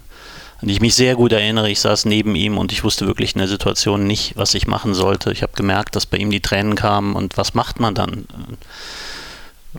an 0.61 0.67
die 0.67 0.73
ich 0.73 0.81
mich 0.81 0.95
sehr 0.95 1.15
gut 1.15 1.31
erinnere. 1.31 1.69
Ich 1.69 1.79
saß 1.79 2.05
neben 2.05 2.35
ihm 2.35 2.57
und 2.57 2.71
ich 2.71 2.83
wusste 2.83 3.07
wirklich 3.07 3.33
in 3.33 3.39
der 3.39 3.47
Situation 3.47 4.05
nicht, 4.05 4.33
was 4.35 4.53
ich 4.53 4.67
machen 4.67 4.93
sollte. 4.93 5.31
Ich 5.31 5.41
habe 5.41 5.53
gemerkt, 5.55 5.95
dass 5.95 6.05
bei 6.05 6.17
ihm 6.17 6.31
die 6.31 6.41
Tränen 6.41 6.75
kamen 6.75 7.15
und 7.15 7.38
was 7.38 7.53
macht 7.53 7.79
man 7.79 7.95
dann? 7.95 8.25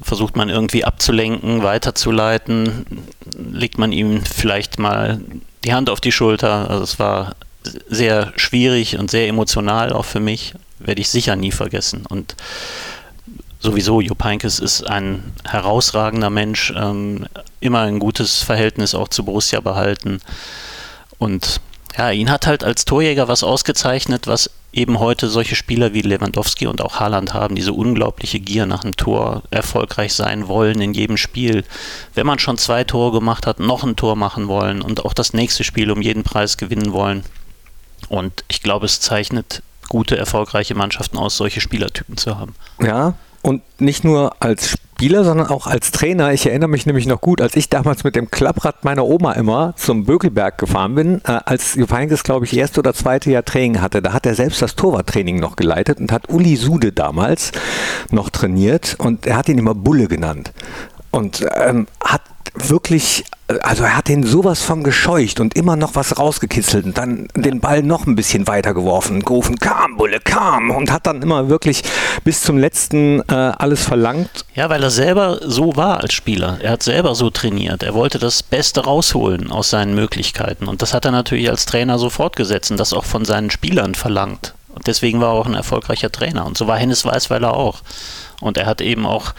Versucht 0.03 0.37
man 0.37 0.49
irgendwie 0.49 0.85
abzulenken, 0.85 1.63
weiterzuleiten, 1.63 2.87
legt 3.37 3.79
man 3.79 3.93
ihm 3.93 4.25
vielleicht 4.25 4.79
mal 4.79 5.21
die 5.65 5.75
Hand 5.75 5.91
auf 5.91 6.01
die 6.01 6.13
Schulter. 6.13 6.71
Also 6.71 6.85
es 6.85 6.99
war 6.99 7.35
sehr 7.89 8.33
schwierig 8.37 8.99
und 8.99 9.11
sehr 9.11 9.29
emotional 9.29 9.93
auch 9.93 10.05
für 10.05 10.21
mich, 10.21 10.55
werde 10.79 11.01
ich 11.01 11.09
sicher 11.09 11.37
nie 11.37 11.53
vergessen. 11.53 12.07
Und 12.09 12.37
sowieso, 13.59 14.01
Jupp 14.01 14.25
Heynckes 14.25 14.59
ist 14.59 14.83
ein 14.83 15.33
herausragender 15.45 16.31
Mensch, 16.31 16.73
ähm, 16.77 17.27
immer 17.61 17.81
ein 17.81 17.99
gutes 17.99 18.43
Verhältnis 18.43 18.95
auch 18.95 19.09
zu 19.09 19.25
Borussia 19.25 19.61
behalten. 19.61 20.21
Und 21.19 21.61
ja, 21.97 22.11
ihn 22.11 22.31
hat 22.31 22.47
halt 22.47 22.65
als 22.65 22.85
Torjäger 22.85 23.29
was 23.29 23.43
ausgezeichnet, 23.43 24.27
was 24.27 24.51
eben 24.73 25.01
heute 25.01 25.29
solche 25.29 25.57
Spieler 25.57 25.93
wie 25.93 26.03
Lewandowski 26.03 26.67
und 26.67 26.81
auch 26.81 27.01
Haaland 27.01 27.35
haben, 27.35 27.57
diese 27.57 27.73
unglaubliche 27.73 28.39
Gier 28.39 28.67
nach 28.67 28.85
einem 28.85 28.97
Tor, 28.97 29.43
erfolgreich 29.51 30.15
sein 30.15 30.47
wollen 30.49 30.81
in 30.81 30.95
jedem 30.95 31.17
Spiel. 31.17 31.65
Wenn 32.15 32.27
man 32.27 32.39
schon 32.39 32.59
zwei 32.59 32.85
Tore 32.85 33.19
gemacht 33.19 33.47
hat, 33.47 33.59
noch 33.59 33.83
ein 33.83 33.97
Tor 33.97 34.17
machen 34.17 34.49
wollen 34.49 34.81
und 34.83 35.05
auch 35.05 35.15
das 35.15 35.33
nächste 35.33 35.65
Spiel 35.65 35.91
um 35.91 36.03
jeden 36.03 36.23
Preis 36.23 36.57
gewinnen 36.57 36.93
wollen. 36.93 37.25
Und 38.09 38.45
ich 38.49 38.63
glaube, 38.63 38.87
es 38.87 39.01
zeichnet 39.01 39.63
gute, 39.89 40.17
erfolgreiche 40.17 40.75
Mannschaften 40.75 41.19
aus, 41.19 41.37
solche 41.37 41.61
Spielertypen 41.61 42.17
zu 42.17 42.39
haben. 42.39 42.55
Ja, 42.81 43.15
und 43.43 43.63
nicht 43.81 44.05
nur 44.05 44.37
als 44.41 44.69
Spieler, 44.69 44.90
sondern 45.09 45.47
auch 45.47 45.67
als 45.67 45.93
Trainer. 45.93 46.33
Ich 46.35 46.47
erinnere 46.47 46.69
mich 46.69 46.85
nämlich 46.85 47.07
noch 47.07 47.23
gut, 47.23 47.41
als 47.41 47.57
ich 47.57 47.71
damals 47.71 48.05
mit 48.05 48.17
dem 48.17 48.31
Klapprad 48.31 48.85
meiner 48.85 49.07
Oma 49.07 49.33
immer 49.33 49.73
zum 49.77 50.05
Bökelberg 50.05 50.59
gefahren 50.59 50.95
bin, 50.95 51.23
äh, 51.25 51.41
als 51.47 51.75
Jupp 51.75 51.91
Heynckes, 51.91 52.23
glaube 52.23 52.45
ich, 52.45 52.55
erste 52.55 52.81
oder 52.81 52.93
zweite 52.93 53.31
Jahr 53.31 53.45
Training 53.45 53.81
hatte. 53.81 54.03
Da 54.03 54.13
hat 54.13 54.27
er 54.27 54.35
selbst 54.35 54.61
das 54.61 54.77
Torwarttraining 54.77 55.41
noch 55.41 55.57
geleitet 55.57 56.01
und 56.01 56.13
hat 56.13 56.29
Uli 56.29 56.55
Sude 56.57 56.93
damals 56.93 57.53
noch 58.11 58.29
trainiert 58.29 58.97
und 58.99 59.27
er 59.27 59.39
hat 59.39 59.49
ihn 59.49 59.57
immer 59.57 59.75
Bulle 59.75 60.07
genannt. 60.07 60.53
Und 61.11 61.47
ähm, 61.57 61.87
hat 62.05 62.21
wirklich, 62.55 63.25
also 63.63 63.85
er 63.85 63.97
hat 63.97 64.09
den 64.09 64.25
sowas 64.25 64.63
von 64.63 64.83
gescheucht 64.83 65.41
und 65.41 65.55
immer 65.55 65.77
noch 65.77 65.95
was 65.95 66.19
rausgekitzelt 66.19 66.85
und 66.85 66.99
dann 66.99 67.29
den 67.35 67.61
Ball 67.61 67.83
noch 67.83 68.07
ein 68.07 68.17
bisschen 68.17 68.47
weiter 68.47 68.75
geworfen, 68.75 69.21
gerufen, 69.21 69.59
kam, 69.59 69.97
Bulle, 69.97 70.21
kam 70.21 70.71
und 70.71 70.91
hat 70.91 71.07
dann 71.07 71.23
immer 71.23 71.49
wirklich 71.49 71.83
bis 72.25 72.43
zum 72.43 72.59
letzten 72.59 73.21
äh, 73.29 73.35
alles 73.35 73.85
verlangt. 73.85 74.45
Ja, 74.55 74.69
weil 74.69 74.83
er 74.83 74.91
selber 74.91 75.41
so 75.43 75.77
war 75.77 76.01
als 76.01 76.13
Spieler. 76.13 76.59
Er 76.61 76.73
hat 76.73 76.83
selber 76.83 77.15
so 77.15 77.31
trainiert. 77.31 77.83
Er 77.83 77.95
wollte 77.95 78.19
das 78.19 78.43
Beste 78.43 78.85
rausholen 78.85 79.51
aus 79.51 79.71
seinen 79.71 79.95
Möglichkeiten 79.95 80.67
und 80.67 80.83
das 80.83 80.95
hat 80.95 81.05
er 81.05 81.13
natürlich 81.13 81.49
als 81.51 81.67
Trainer 81.67 81.99
so 81.99 82.11
fortgesetzt 82.11 82.71
und 82.71 82.79
das 82.79 82.93
auch 82.93 83.05
von 83.05 83.25
seinen 83.25 83.51
Spielern 83.51 83.95
verlangt. 83.95 84.55
Und 84.75 84.87
deswegen 84.87 85.21
war 85.21 85.35
er 85.35 85.41
auch 85.41 85.47
ein 85.47 85.55
erfolgreicher 85.55 86.13
Trainer 86.13 86.47
und 86.47 86.57
so 86.57 86.67
war 86.67 86.79
Hennes 86.79 87.05
Weißweiler 87.05 87.55
auch. 87.55 87.83
Und 88.41 88.57
er 88.57 88.67
hat 88.67 88.81
eben 88.81 89.05
auch 89.05 89.35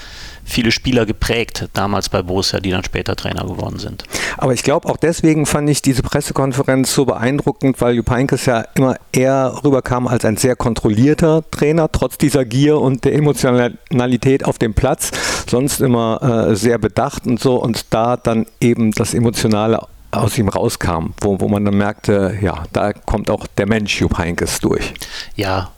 viele 0.52 0.72
Spieler 0.72 1.06
geprägt, 1.06 1.70
damals 1.74 2.10
bei 2.10 2.22
Borussia, 2.22 2.60
die 2.60 2.72
dann 2.72 2.84
später 2.84 3.16
Trainer 3.16 3.46
geworden 3.46 3.80
sind. 3.80 4.04
Aber 4.38 4.54
ich 4.54 4.64
glaube, 4.64 4.88
auch 4.90 4.98
deswegen 4.98 5.46
fand 5.46 5.70
ich 5.70 5.82
diese 5.82 6.04
Pressekonferenz 6.04 6.94
so 6.94 7.06
beeindruckend, 7.06 7.82
weil 7.82 7.96
Jupp 7.96 8.10
Heynckes 8.10 8.46
ja 8.46 8.66
immer 8.76 8.96
eher 9.12 9.60
rüberkam 9.64 10.08
als 10.08 10.26
ein 10.26 10.38
sehr 10.38 10.56
kontrollierter 10.56 11.44
Trainer, 11.52 11.92
trotz 11.92 12.18
dieser 12.18 12.46
Gier 12.46 12.80
und 12.80 13.06
der 13.06 13.14
Emotionalität 13.14 14.46
auf 14.46 14.58
dem 14.58 14.74
Platz, 14.74 15.12
sonst 15.50 15.82
immer 15.82 16.50
äh, 16.50 16.56
sehr 16.56 16.78
bedacht 16.78 17.26
und 17.26 17.40
so 17.40 17.56
und 17.56 17.94
da 17.94 18.18
dann 18.18 18.46
eben 18.60 18.92
das 18.92 19.14
Emotionale 19.14 19.80
aus 20.12 20.38
ihm 20.38 20.50
rauskam, 20.50 21.14
wo, 21.22 21.40
wo 21.40 21.48
man 21.48 21.64
dann 21.64 21.78
merkte, 21.78 22.38
ja, 22.42 22.66
da 22.74 22.94
kommt 22.94 23.30
auch 23.30 23.48
der 23.48 23.68
Mensch 23.68 24.00
Jupp 24.00 24.18
Heynckes 24.18 24.60
durch. 24.60 24.94
Ja, 25.36 25.72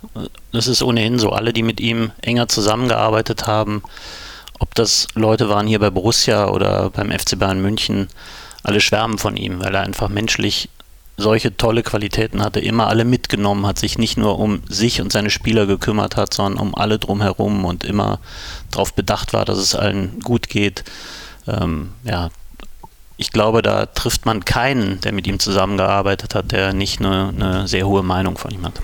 das 0.52 0.66
ist 0.66 0.82
ohnehin 0.82 1.18
so. 1.18 1.30
Alle, 1.30 1.52
die 1.52 1.62
mit 1.62 1.80
ihm 1.80 2.10
enger 2.20 2.48
zusammengearbeitet 2.48 3.46
haben, 3.46 3.82
ob 4.58 4.74
das 4.74 5.08
Leute 5.14 5.48
waren 5.48 5.66
hier 5.66 5.78
bei 5.78 5.90
Borussia 5.90 6.48
oder 6.48 6.90
beim 6.90 7.10
FC 7.10 7.38
Bayern 7.38 7.60
München, 7.60 8.08
alle 8.62 8.80
schwärmen 8.80 9.18
von 9.18 9.36
ihm, 9.36 9.60
weil 9.60 9.74
er 9.74 9.82
einfach 9.82 10.08
menschlich 10.08 10.68
solche 11.16 11.56
tolle 11.56 11.82
Qualitäten 11.82 12.42
hatte, 12.42 12.60
immer 12.60 12.88
alle 12.88 13.04
mitgenommen 13.04 13.66
hat, 13.66 13.78
sich 13.78 13.98
nicht 13.98 14.16
nur 14.16 14.38
um 14.38 14.62
sich 14.68 15.00
und 15.00 15.12
seine 15.12 15.30
Spieler 15.30 15.66
gekümmert 15.66 16.16
hat, 16.16 16.34
sondern 16.34 16.60
um 16.60 16.74
alle 16.74 16.98
drumherum 16.98 17.64
und 17.64 17.84
immer 17.84 18.18
darauf 18.70 18.94
bedacht 18.94 19.32
war, 19.32 19.44
dass 19.44 19.58
es 19.58 19.74
allen 19.74 20.18
gut 20.20 20.48
geht. 20.48 20.82
Ähm, 21.46 21.90
ja, 22.02 22.30
ich 23.16 23.30
glaube, 23.30 23.62
da 23.62 23.86
trifft 23.86 24.26
man 24.26 24.44
keinen, 24.44 25.00
der 25.02 25.12
mit 25.12 25.28
ihm 25.28 25.38
zusammengearbeitet 25.38 26.34
hat, 26.34 26.50
der 26.50 26.72
nicht 26.72 26.98
eine, 26.98 27.28
eine 27.28 27.68
sehr 27.68 27.86
hohe 27.86 28.02
Meinung 28.02 28.36
von 28.36 28.50
ihm 28.50 28.64
hat. 28.64 28.74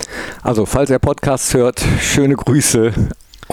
Also, 0.41 0.65
falls 0.65 0.89
er 0.89 0.99
Podcasts 0.99 1.53
hört, 1.53 1.83
schöne 1.99 2.35
Grüße 2.35 2.93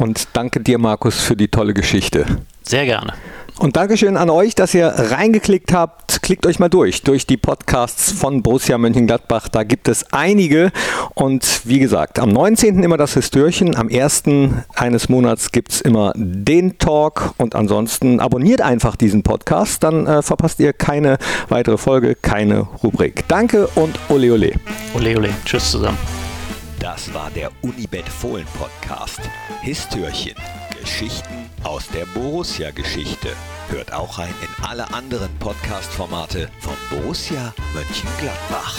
und 0.01 0.29
danke 0.33 0.61
dir, 0.61 0.79
Markus, 0.79 1.21
für 1.21 1.37
die 1.37 1.49
tolle 1.49 1.75
Geschichte. 1.75 2.27
Sehr 2.63 2.85
gerne. 2.85 3.15
Und 3.59 3.77
Dankeschön 3.77 4.17
an 4.17 4.31
euch, 4.31 4.55
dass 4.55 4.73
ihr 4.73 4.87
reingeklickt 4.87 5.73
habt. 5.73 6.23
Klickt 6.23 6.47
euch 6.47 6.61
mal 6.61 6.69
durch, 6.69 7.03
durch 7.03 7.27
die 7.27 7.37
Podcasts 7.37 8.13
von 8.13 8.43
Borussia 8.43 8.79
Mönchengladbach. 8.79 9.49
Da 9.49 9.65
gibt 9.65 9.89
es 9.89 10.13
einige. 10.13 10.71
Und 11.15 11.63
wie 11.65 11.81
gesagt, 11.81 12.21
am 12.21 12.29
19. 12.29 12.85
immer 12.85 12.97
das 12.97 13.15
Histörchen. 13.15 13.75
Am 13.75 13.89
1. 13.89 14.25
eines 14.77 15.09
Monats 15.09 15.51
gibt 15.51 15.73
es 15.73 15.81
immer 15.81 16.13
den 16.15 16.79
Talk. 16.79 17.35
Und 17.37 17.57
ansonsten 17.57 18.21
abonniert 18.21 18.61
einfach 18.61 18.95
diesen 18.95 19.25
Podcast. 19.25 19.83
Dann 19.83 20.07
äh, 20.07 20.23
verpasst 20.23 20.61
ihr 20.61 20.73
keine 20.73 21.19
weitere 21.49 21.79
Folge, 21.79 22.15
keine 22.15 22.61
Rubrik. 22.61 23.27
Danke 23.27 23.67
und 23.75 23.99
ole 24.09 24.33
ole. 24.33 24.53
Ole 24.95 25.17
ole. 25.17 25.31
Tschüss 25.45 25.73
zusammen. 25.73 25.99
Das 26.81 27.13
war 27.13 27.31
der 27.33 27.51
Unibet 27.63 28.09
Fohlen 28.09 28.47
Podcast. 28.57 29.21
Histörchen. 29.63 30.37
Geschichten 30.81 31.51
aus 31.65 31.89
der 31.89 32.07
Borussia-Geschichte. 32.07 33.31
Hört 33.69 33.93
auch 33.93 34.19
rein 34.19 34.35
in 34.43 34.65
alle 34.65 34.93
anderen 34.95 35.37
Podcast-Formate 35.39 36.49
von 36.61 36.75
Borussia 36.91 37.53
Mönchengladbach. 37.75 38.79